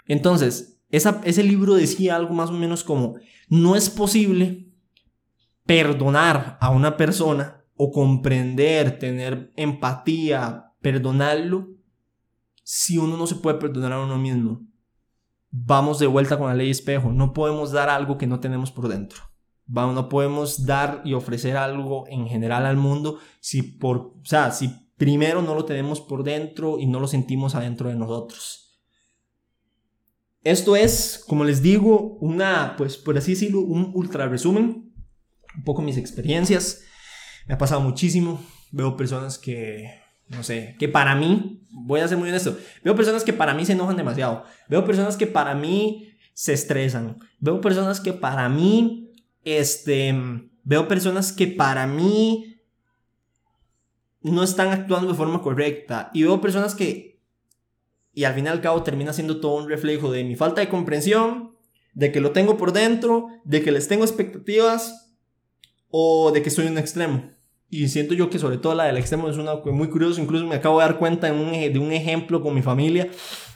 Entonces, 0.05 0.81
ese 0.89 1.43
libro 1.43 1.75
decía 1.75 2.15
algo 2.15 2.33
más 2.33 2.49
o 2.49 2.53
menos 2.53 2.83
como, 2.83 3.15
no 3.49 3.75
es 3.75 3.89
posible 3.89 4.69
perdonar 5.65 6.57
a 6.59 6.69
una 6.69 6.97
persona 6.97 7.63
o 7.75 7.91
comprender, 7.91 8.99
tener 8.99 9.51
empatía, 9.55 10.73
perdonarlo, 10.81 11.69
si 12.63 12.97
uno 12.97 13.17
no 13.17 13.27
se 13.27 13.35
puede 13.35 13.57
perdonar 13.57 13.93
a 13.93 14.03
uno 14.03 14.17
mismo. 14.17 14.61
Vamos 15.49 15.99
de 15.99 16.07
vuelta 16.07 16.37
con 16.37 16.47
la 16.47 16.55
ley 16.55 16.69
espejo, 16.69 17.11
no 17.11 17.33
podemos 17.33 17.71
dar 17.71 17.89
algo 17.89 18.17
que 18.17 18.27
no 18.27 18.39
tenemos 18.39 18.71
por 18.71 18.87
dentro 18.87 19.33
no 19.67 20.09
podemos 20.09 20.65
dar 20.65 21.01
y 21.05 21.13
ofrecer 21.13 21.57
algo 21.57 22.05
en 22.07 22.27
general 22.27 22.65
al 22.65 22.77
mundo 22.77 23.19
si 23.39 23.61
por, 23.63 23.97
o 23.97 24.51
si 24.51 24.69
primero 24.97 25.41
no 25.41 25.55
lo 25.55 25.65
tenemos 25.65 26.01
por 26.01 26.23
dentro 26.23 26.79
y 26.79 26.85
no 26.85 26.99
lo 26.99 27.07
sentimos 27.07 27.55
adentro 27.55 27.89
de 27.89 27.95
nosotros. 27.95 28.72
Esto 30.43 30.75
es, 30.75 31.23
como 31.27 31.45
les 31.45 31.61
digo, 31.61 32.17
una, 32.19 32.75
pues 32.77 32.97
por 32.97 33.17
así 33.17 33.31
decirlo, 33.31 33.61
un 33.61 33.91
ultra 33.93 34.27
resumen, 34.27 34.91
un 35.55 35.63
poco 35.63 35.81
mis 35.81 35.97
experiencias. 35.97 36.81
Me 37.47 37.53
ha 37.53 37.57
pasado 37.57 37.81
muchísimo. 37.81 38.43
Veo 38.71 38.97
personas 38.97 39.37
que, 39.37 39.89
no 40.29 40.43
sé, 40.43 40.75
que 40.79 40.89
para 40.89 41.15
mí, 41.15 41.65
voy 41.71 42.01
a 42.01 42.07
ser 42.07 42.17
muy 42.17 42.29
honesto, 42.29 42.57
veo 42.83 42.95
personas 42.95 43.23
que 43.23 43.33
para 43.33 43.53
mí 43.53 43.65
se 43.65 43.73
enojan 43.73 43.95
demasiado. 43.95 44.43
Veo 44.67 44.83
personas 44.83 45.15
que 45.15 45.27
para 45.27 45.53
mí 45.53 46.09
se 46.33 46.53
estresan. 46.53 47.19
Veo 47.39 47.61
personas 47.61 48.01
que 48.01 48.13
para 48.13 48.49
mí 48.49 49.11
este, 49.43 50.15
veo 50.63 50.87
personas 50.87 51.31
que 51.31 51.47
para 51.47 51.87
mí 51.87 52.57
no 54.21 54.43
están 54.43 54.69
actuando 54.69 55.09
de 55.09 55.17
forma 55.17 55.41
correcta. 55.41 56.09
Y 56.13 56.23
veo 56.23 56.41
personas 56.41 56.75
que, 56.75 57.12
y 58.13 58.25
al 58.25 58.33
fin 58.33 58.45
y 58.45 58.49
al 58.49 58.61
cabo 58.61 58.83
termina 58.83 59.13
siendo 59.13 59.39
todo 59.39 59.55
un 59.55 59.69
reflejo 59.69 60.11
de 60.11 60.23
mi 60.23 60.35
falta 60.35 60.61
de 60.61 60.69
comprensión, 60.69 61.51
de 61.93 62.11
que 62.11 62.21
lo 62.21 62.31
tengo 62.31 62.57
por 62.57 62.73
dentro, 62.73 63.27
de 63.43 63.61
que 63.61 63.71
les 63.71 63.87
tengo 63.87 64.03
expectativas 64.03 65.15
o 65.89 66.31
de 66.31 66.41
que 66.41 66.49
soy 66.49 66.67
un 66.67 66.77
extremo. 66.77 67.31
Y 67.69 67.87
siento 67.87 68.13
yo 68.13 68.29
que 68.29 68.39
sobre 68.39 68.57
todo 68.57 68.75
la 68.75 68.85
del 68.85 68.97
extremo 68.97 69.29
es 69.29 69.37
una 69.37 69.55
muy 69.55 69.89
curioso. 69.89 70.21
Incluso 70.21 70.45
me 70.45 70.55
acabo 70.55 70.79
de 70.79 70.85
dar 70.85 70.99
cuenta 70.99 71.27
de 71.27 71.33
un, 71.33 71.51
de 71.51 71.79
un 71.79 71.91
ejemplo 71.91 72.41
con 72.41 72.53
mi 72.53 72.61
familia 72.61 73.09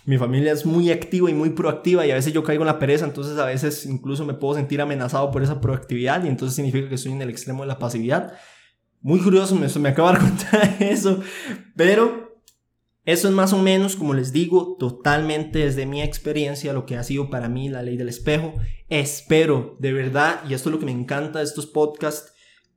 mi 0.07 0.17
familia 0.17 0.53
es 0.53 0.65
muy 0.65 0.89
activa 0.89 1.29
y 1.29 1.33
muy 1.33 1.49
proactiva 1.49 2.05
y 2.05 2.11
a 2.11 2.15
veces 2.15 2.31
yo 2.31 2.41
caigo 2.41 2.63
en 2.63 2.67
la 2.67 2.79
pereza, 2.79 3.03
entonces 3.03 3.37
a 3.37 3.45
veces 3.45 3.85
incluso 3.85 4.23
me 4.23 4.33
puedo 4.33 4.55
sentir 4.55 4.79
amenazado 4.79 5.29
por 5.31 5.43
esa 5.43 5.59
proactividad 5.59 6.23
y 6.23 6.29
entonces 6.29 6.55
significa 6.55 6.87
que 6.87 6.95
estoy 6.95 7.11
en 7.11 7.21
el 7.21 7.29
extremo 7.29 7.63
de 7.63 7.67
la 7.67 7.77
pasividad. 7.77 8.33
Muy 9.01 9.19
curioso, 9.19 9.53
me, 9.55 9.67
me 9.67 9.89
acabo 9.89 10.07
de 10.07 10.13
dar 10.13 10.21
cuenta 10.21 10.75
de 10.79 10.91
eso, 10.91 11.19
pero 11.75 12.26
eso 13.07 13.29
es 13.29 13.33
más 13.33 13.53
o 13.53 13.57
menos, 13.57 13.95
como 13.95 14.13
les 14.13 14.33
digo, 14.33 14.75
totalmente 14.77 15.59
desde 15.59 15.85
mi 15.85 16.01
experiencia 16.01 16.73
lo 16.73 16.85
que 16.85 16.97
ha 16.97 17.03
sido 17.05 17.29
para 17.29 17.47
mí 17.47 17.69
la 17.69 17.81
ley 17.81 17.95
del 17.95 18.09
espejo. 18.09 18.55
Espero, 18.89 19.77
de 19.79 19.93
verdad, 19.93 20.41
y 20.45 20.53
esto 20.53 20.67
es 20.67 20.73
lo 20.73 20.79
que 20.79 20.87
me 20.87 20.91
encanta 20.91 21.39
de 21.39 21.45
estos 21.45 21.67
podcasts, 21.67 22.33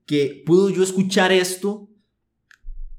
que 0.07 0.45
puedo 0.47 0.71
yo 0.71 0.85
escuchar 0.85 1.33
esto 1.33 1.91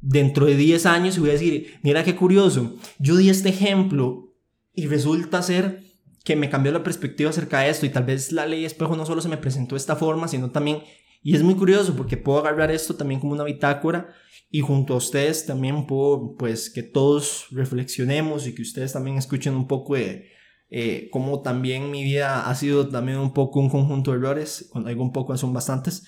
dentro 0.01 0.45
de 0.45 0.57
10 0.57 0.85
años 0.85 1.15
y 1.15 1.21
voy 1.21 1.29
a 1.29 1.33
decir, 1.33 1.79
mira 1.83 2.03
qué 2.03 2.17
curioso, 2.17 2.75
yo 2.99 3.15
di 3.15 3.29
este 3.29 3.47
ejemplo 3.47 4.35
y 4.73 4.87
resulta 4.87 5.41
ser 5.41 5.85
que 6.25 6.35
me 6.35 6.49
cambió 6.49 6.73
la 6.73 6.83
perspectiva 6.83 7.29
acerca 7.29 7.61
de 7.61 7.69
esto 7.69 7.85
y 7.85 7.89
tal 7.91 8.03
vez 8.03 8.33
la 8.33 8.45
ley 8.45 8.65
espejo 8.65 8.97
no 8.97 9.05
solo 9.05 9.21
se 9.21 9.29
me 9.29 9.37
presentó 9.37 9.75
de 9.75 9.79
esta 9.79 9.95
forma, 9.95 10.27
sino 10.27 10.51
también, 10.51 10.83
y 11.23 11.33
es 11.33 11.43
muy 11.43 11.55
curioso 11.55 11.95
porque 11.95 12.17
puedo 12.17 12.39
agarrar 12.39 12.71
esto 12.71 12.97
también 12.97 13.21
como 13.21 13.31
una 13.31 13.45
bitácora 13.45 14.09
y 14.53 14.59
junto 14.59 14.93
a 14.93 14.97
ustedes 14.97 15.45
también 15.45 15.87
puedo, 15.87 16.35
pues, 16.37 16.69
que 16.69 16.83
todos 16.83 17.47
reflexionemos 17.51 18.45
y 18.45 18.53
que 18.53 18.61
ustedes 18.61 18.91
también 18.91 19.17
escuchen 19.17 19.55
un 19.55 19.65
poco 19.65 19.95
de 19.95 20.29
eh, 20.69 21.07
cómo 21.09 21.41
también 21.41 21.89
mi 21.89 22.03
vida 22.03 22.49
ha 22.49 22.55
sido 22.55 22.89
también 22.89 23.17
un 23.17 23.33
poco 23.33 23.61
un 23.61 23.69
conjunto 23.69 24.11
de 24.11 24.17
errores, 24.17 24.67
cuando 24.69 24.89
digo 24.89 25.03
un 25.03 25.13
poco 25.13 25.35
son 25.37 25.53
bastantes. 25.53 26.05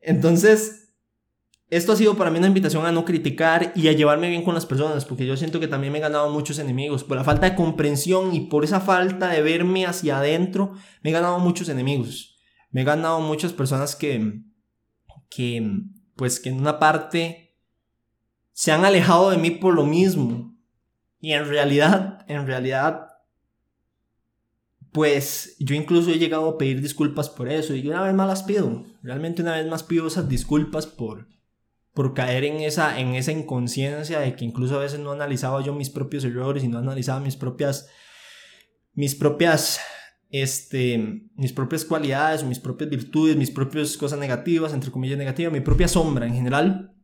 Entonces, 0.00 0.94
esto 1.68 1.92
ha 1.92 1.96
sido 1.96 2.16
para 2.16 2.30
mí 2.32 2.38
una 2.38 2.48
invitación 2.48 2.84
a 2.86 2.92
no 2.92 3.04
criticar 3.04 3.72
y 3.76 3.86
a 3.86 3.92
llevarme 3.92 4.30
bien 4.30 4.42
con 4.42 4.54
las 4.54 4.66
personas, 4.66 5.04
porque 5.04 5.26
yo 5.26 5.36
siento 5.36 5.60
que 5.60 5.68
también 5.68 5.92
me 5.92 5.98
he 5.98 6.02
ganado 6.02 6.28
muchos 6.30 6.58
enemigos. 6.58 7.04
Por 7.04 7.16
la 7.16 7.24
falta 7.24 7.48
de 7.48 7.56
comprensión 7.56 8.34
y 8.34 8.40
por 8.48 8.64
esa 8.64 8.80
falta 8.80 9.28
de 9.28 9.42
verme 9.42 9.86
hacia 9.86 10.18
adentro, 10.18 10.72
me 11.02 11.10
he 11.10 11.12
ganado 11.12 11.38
muchos 11.38 11.68
enemigos. 11.68 12.36
Me 12.70 12.82
he 12.82 12.84
ganado 12.84 13.20
muchas 13.20 13.52
personas 13.52 13.94
que, 13.94 14.40
que, 15.28 15.82
pues, 16.16 16.40
que 16.40 16.48
en 16.48 16.58
una 16.58 16.80
parte 16.80 17.45
se 18.56 18.72
han 18.72 18.86
alejado 18.86 19.28
de 19.28 19.36
mí 19.36 19.50
por 19.50 19.74
lo 19.74 19.84
mismo. 19.84 20.56
Y 21.20 21.32
en 21.32 21.46
realidad, 21.46 22.24
en 22.26 22.46
realidad, 22.46 23.08
pues 24.92 25.56
yo 25.58 25.74
incluso 25.74 26.10
he 26.10 26.18
llegado 26.18 26.48
a 26.48 26.56
pedir 26.56 26.80
disculpas 26.80 27.28
por 27.28 27.50
eso. 27.50 27.74
Y 27.74 27.86
una 27.86 28.00
vez 28.00 28.14
más 28.14 28.26
las 28.26 28.44
pido. 28.44 28.86
Realmente 29.02 29.42
una 29.42 29.56
vez 29.56 29.66
más 29.66 29.82
pido 29.82 30.06
esas 30.06 30.26
disculpas 30.26 30.86
por 30.86 31.28
por 31.92 32.12
caer 32.14 32.44
en 32.44 32.60
esa, 32.60 32.98
en 32.98 33.14
esa 33.14 33.32
inconsciencia 33.32 34.20
de 34.20 34.36
que 34.36 34.44
incluso 34.44 34.76
a 34.76 34.82
veces 34.82 35.00
no 35.00 35.12
analizaba 35.12 35.62
yo 35.62 35.74
mis 35.74 35.88
propios 35.88 36.24
errores 36.24 36.64
y 36.64 36.68
no 36.68 36.78
analizaba 36.78 37.20
mis 37.20 37.36
propias, 37.36 37.88
mis 38.92 39.14
propias, 39.14 39.80
este, 40.30 41.28
mis 41.36 41.52
propias 41.54 41.84
cualidades, 41.86 42.44
mis 42.44 42.58
propias 42.58 42.88
virtudes, 42.88 43.36
mis 43.36 43.50
propias 43.50 43.96
cosas 43.96 44.18
negativas, 44.18 44.74
entre 44.74 44.90
comillas 44.90 45.16
negativas, 45.16 45.52
mi 45.52 45.60
propia 45.60 45.88
sombra 45.88 46.26
en 46.26 46.34
general. 46.34 46.95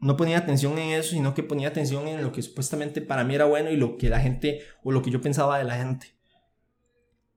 No 0.00 0.16
ponía 0.16 0.38
atención 0.38 0.78
en 0.78 0.90
eso, 0.90 1.10
sino 1.10 1.34
que 1.34 1.42
ponía 1.42 1.68
atención 1.68 2.06
en 2.06 2.22
lo 2.22 2.32
que 2.32 2.42
supuestamente 2.42 3.00
para 3.00 3.24
mí 3.24 3.34
era 3.34 3.46
bueno 3.46 3.70
y 3.70 3.76
lo 3.76 3.96
que 3.96 4.08
la 4.08 4.20
gente 4.20 4.60
o 4.84 4.92
lo 4.92 5.02
que 5.02 5.10
yo 5.10 5.20
pensaba 5.20 5.58
de 5.58 5.64
la 5.64 5.76
gente. 5.76 6.14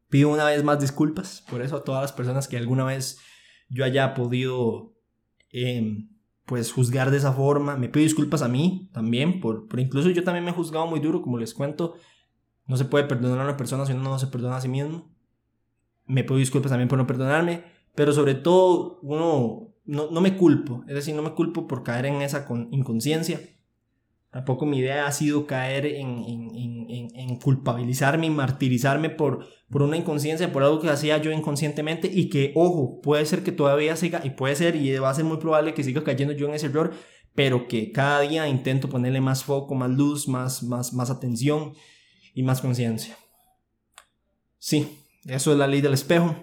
Pido 0.09 0.29
una 0.29 0.45
vez 0.45 0.63
más 0.63 0.79
disculpas 0.79 1.43
por 1.49 1.61
eso 1.61 1.77
a 1.77 1.83
todas 1.83 2.01
las 2.01 2.11
personas 2.11 2.47
que 2.47 2.57
alguna 2.57 2.83
vez 2.83 3.19
yo 3.69 3.83
haya 3.83 4.13
podido 4.13 4.93
eh, 5.51 6.05
pues 6.45 6.71
juzgar 6.71 7.11
de 7.11 7.17
esa 7.17 7.33
forma. 7.33 7.77
Me 7.77 7.89
pido 7.89 8.03
disculpas 8.03 8.41
a 8.41 8.47
mí 8.47 8.89
también, 8.93 9.39
por, 9.39 9.67
por 9.67 9.79
incluso 9.79 10.09
yo 10.09 10.23
también 10.23 10.43
me 10.43 10.51
he 10.51 10.53
juzgado 10.53 10.85
muy 10.85 10.99
duro, 10.99 11.21
como 11.21 11.37
les 11.37 11.53
cuento. 11.53 11.95
No 12.67 12.77
se 12.77 12.85
puede 12.85 13.05
perdonar 13.05 13.39
a 13.39 13.43
una 13.43 13.57
persona 13.57 13.85
si 13.85 13.93
uno 13.93 14.03
no 14.03 14.19
se 14.19 14.27
perdona 14.27 14.57
a 14.57 14.61
sí 14.61 14.67
mismo. 14.67 15.09
Me 16.05 16.23
pido 16.23 16.37
disculpas 16.37 16.69
también 16.69 16.89
por 16.89 16.97
no 16.97 17.07
perdonarme, 17.07 17.63
pero 17.95 18.11
sobre 18.11 18.35
todo 18.35 18.99
uno 19.01 19.70
no, 19.85 20.11
no 20.11 20.21
me 20.21 20.37
culpo, 20.37 20.83
es 20.87 20.95
decir, 20.95 21.15
no 21.15 21.21
me 21.21 21.33
culpo 21.33 21.67
por 21.67 21.83
caer 21.83 22.05
en 22.05 22.21
esa 22.21 22.45
inconsciencia. 22.71 23.39
Tampoco 24.31 24.65
mi 24.65 24.77
idea 24.77 25.07
ha 25.07 25.11
sido 25.11 25.45
caer 25.45 25.85
en, 25.85 26.23
en, 26.23 26.89
en, 26.89 27.07
en, 27.13 27.35
culpabilizarme 27.37 28.27
y 28.27 28.29
martirizarme 28.29 29.09
por, 29.09 29.45
por 29.69 29.81
una 29.81 29.97
inconsciencia, 29.97 30.53
por 30.53 30.63
algo 30.63 30.79
que 30.79 30.89
hacía 30.89 31.17
yo 31.17 31.31
inconscientemente 31.31 32.09
y 32.09 32.29
que, 32.29 32.53
ojo, 32.55 33.01
puede 33.01 33.25
ser 33.25 33.43
que 33.43 33.51
todavía 33.51 33.97
siga, 33.97 34.21
y 34.23 34.29
puede 34.29 34.55
ser, 34.55 34.77
y 34.77 34.97
va 34.99 35.09
a 35.09 35.13
ser 35.13 35.25
muy 35.25 35.35
probable 35.35 35.73
que 35.73 35.83
siga 35.83 36.05
cayendo 36.05 36.33
yo 36.33 36.47
en 36.47 36.53
ese 36.53 36.67
error, 36.67 36.93
pero 37.35 37.67
que 37.67 37.91
cada 37.91 38.21
día 38.21 38.47
intento 38.47 38.87
ponerle 38.87 39.19
más 39.19 39.43
foco, 39.43 39.75
más 39.75 39.89
luz, 39.89 40.29
más, 40.29 40.63
más, 40.63 40.93
más 40.93 41.09
atención 41.09 41.73
y 42.33 42.43
más 42.43 42.61
conciencia. 42.61 43.17
Sí, 44.59 44.97
eso 45.25 45.51
es 45.51 45.57
la 45.57 45.67
ley 45.67 45.81
del 45.81 45.93
espejo. 45.93 46.35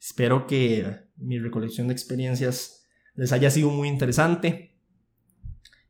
Espero 0.00 0.48
que 0.48 1.05
mi 1.16 1.38
recolección 1.38 1.88
de 1.88 1.94
experiencias 1.94 2.86
les 3.14 3.32
haya 3.32 3.50
sido 3.50 3.70
muy 3.70 3.88
interesante. 3.88 4.76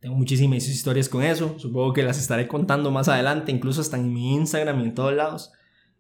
Tengo 0.00 0.14
muchísimas 0.14 0.68
historias 0.68 1.08
con 1.08 1.22
eso. 1.22 1.58
Supongo 1.58 1.92
que 1.92 2.02
las 2.02 2.18
estaré 2.18 2.46
contando 2.46 2.90
más 2.90 3.08
adelante, 3.08 3.50
incluso 3.50 3.80
hasta 3.80 3.96
en 3.96 4.12
mi 4.12 4.34
Instagram 4.34 4.80
y 4.80 4.84
en 4.84 4.94
todos 4.94 5.14
lados. 5.14 5.52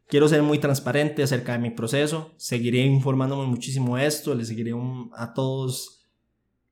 Quiero 0.08 0.28
ser 0.28 0.42
muy 0.42 0.58
transparente 0.58 1.22
acerca 1.22 1.52
de 1.52 1.58
mi 1.58 1.70
proceso. 1.70 2.32
Seguiré 2.36 2.84
informándome 2.84 3.46
muchísimo 3.46 3.96
de 3.96 4.06
esto. 4.06 4.34
Les 4.34 4.48
seguiré 4.48 4.72
a 5.14 5.34
todos 5.34 6.06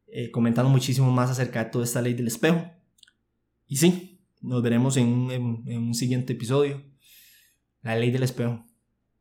eh, 0.06 0.30
comentando 0.30 0.70
muchísimo 0.70 1.10
más 1.10 1.30
acerca 1.30 1.64
de 1.64 1.70
toda 1.70 1.84
esta 1.84 2.00
ley 2.00 2.14
del 2.14 2.28
espejo. 2.28 2.70
Y 3.66 3.78
sí, 3.78 4.20
nos 4.40 4.62
veremos 4.62 4.96
en, 4.96 5.30
en 5.32 5.78
un 5.78 5.94
siguiente 5.94 6.34
episodio. 6.34 6.84
La 7.82 7.96
ley 7.96 8.12
del 8.12 8.22
espejo. 8.22 8.64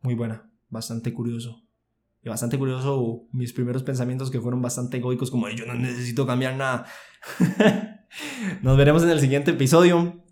Muy 0.01 0.13
buena. 0.13 0.51
Bastante 0.69 1.11
curioso. 1.11 1.62
Y 2.23 2.29
bastante 2.29 2.57
curioso 2.57 3.27
mis 3.31 3.51
primeros 3.53 3.83
pensamientos 3.83 4.31
que 4.31 4.39
fueron 4.39 4.61
bastante 4.61 4.97
egoicos 4.97 5.29
como 5.29 5.49
yo 5.49 5.65
no 5.65 5.75
necesito 5.75 6.25
cambiar 6.25 6.55
nada. 6.55 6.85
Nos 8.61 8.77
veremos 8.77 9.03
en 9.03 9.09
el 9.09 9.19
siguiente 9.19 9.51
episodio 9.51 10.23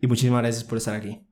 y 0.00 0.06
muchísimas 0.06 0.42
gracias 0.42 0.64
por 0.64 0.78
estar 0.78 0.94
aquí. 0.94 1.29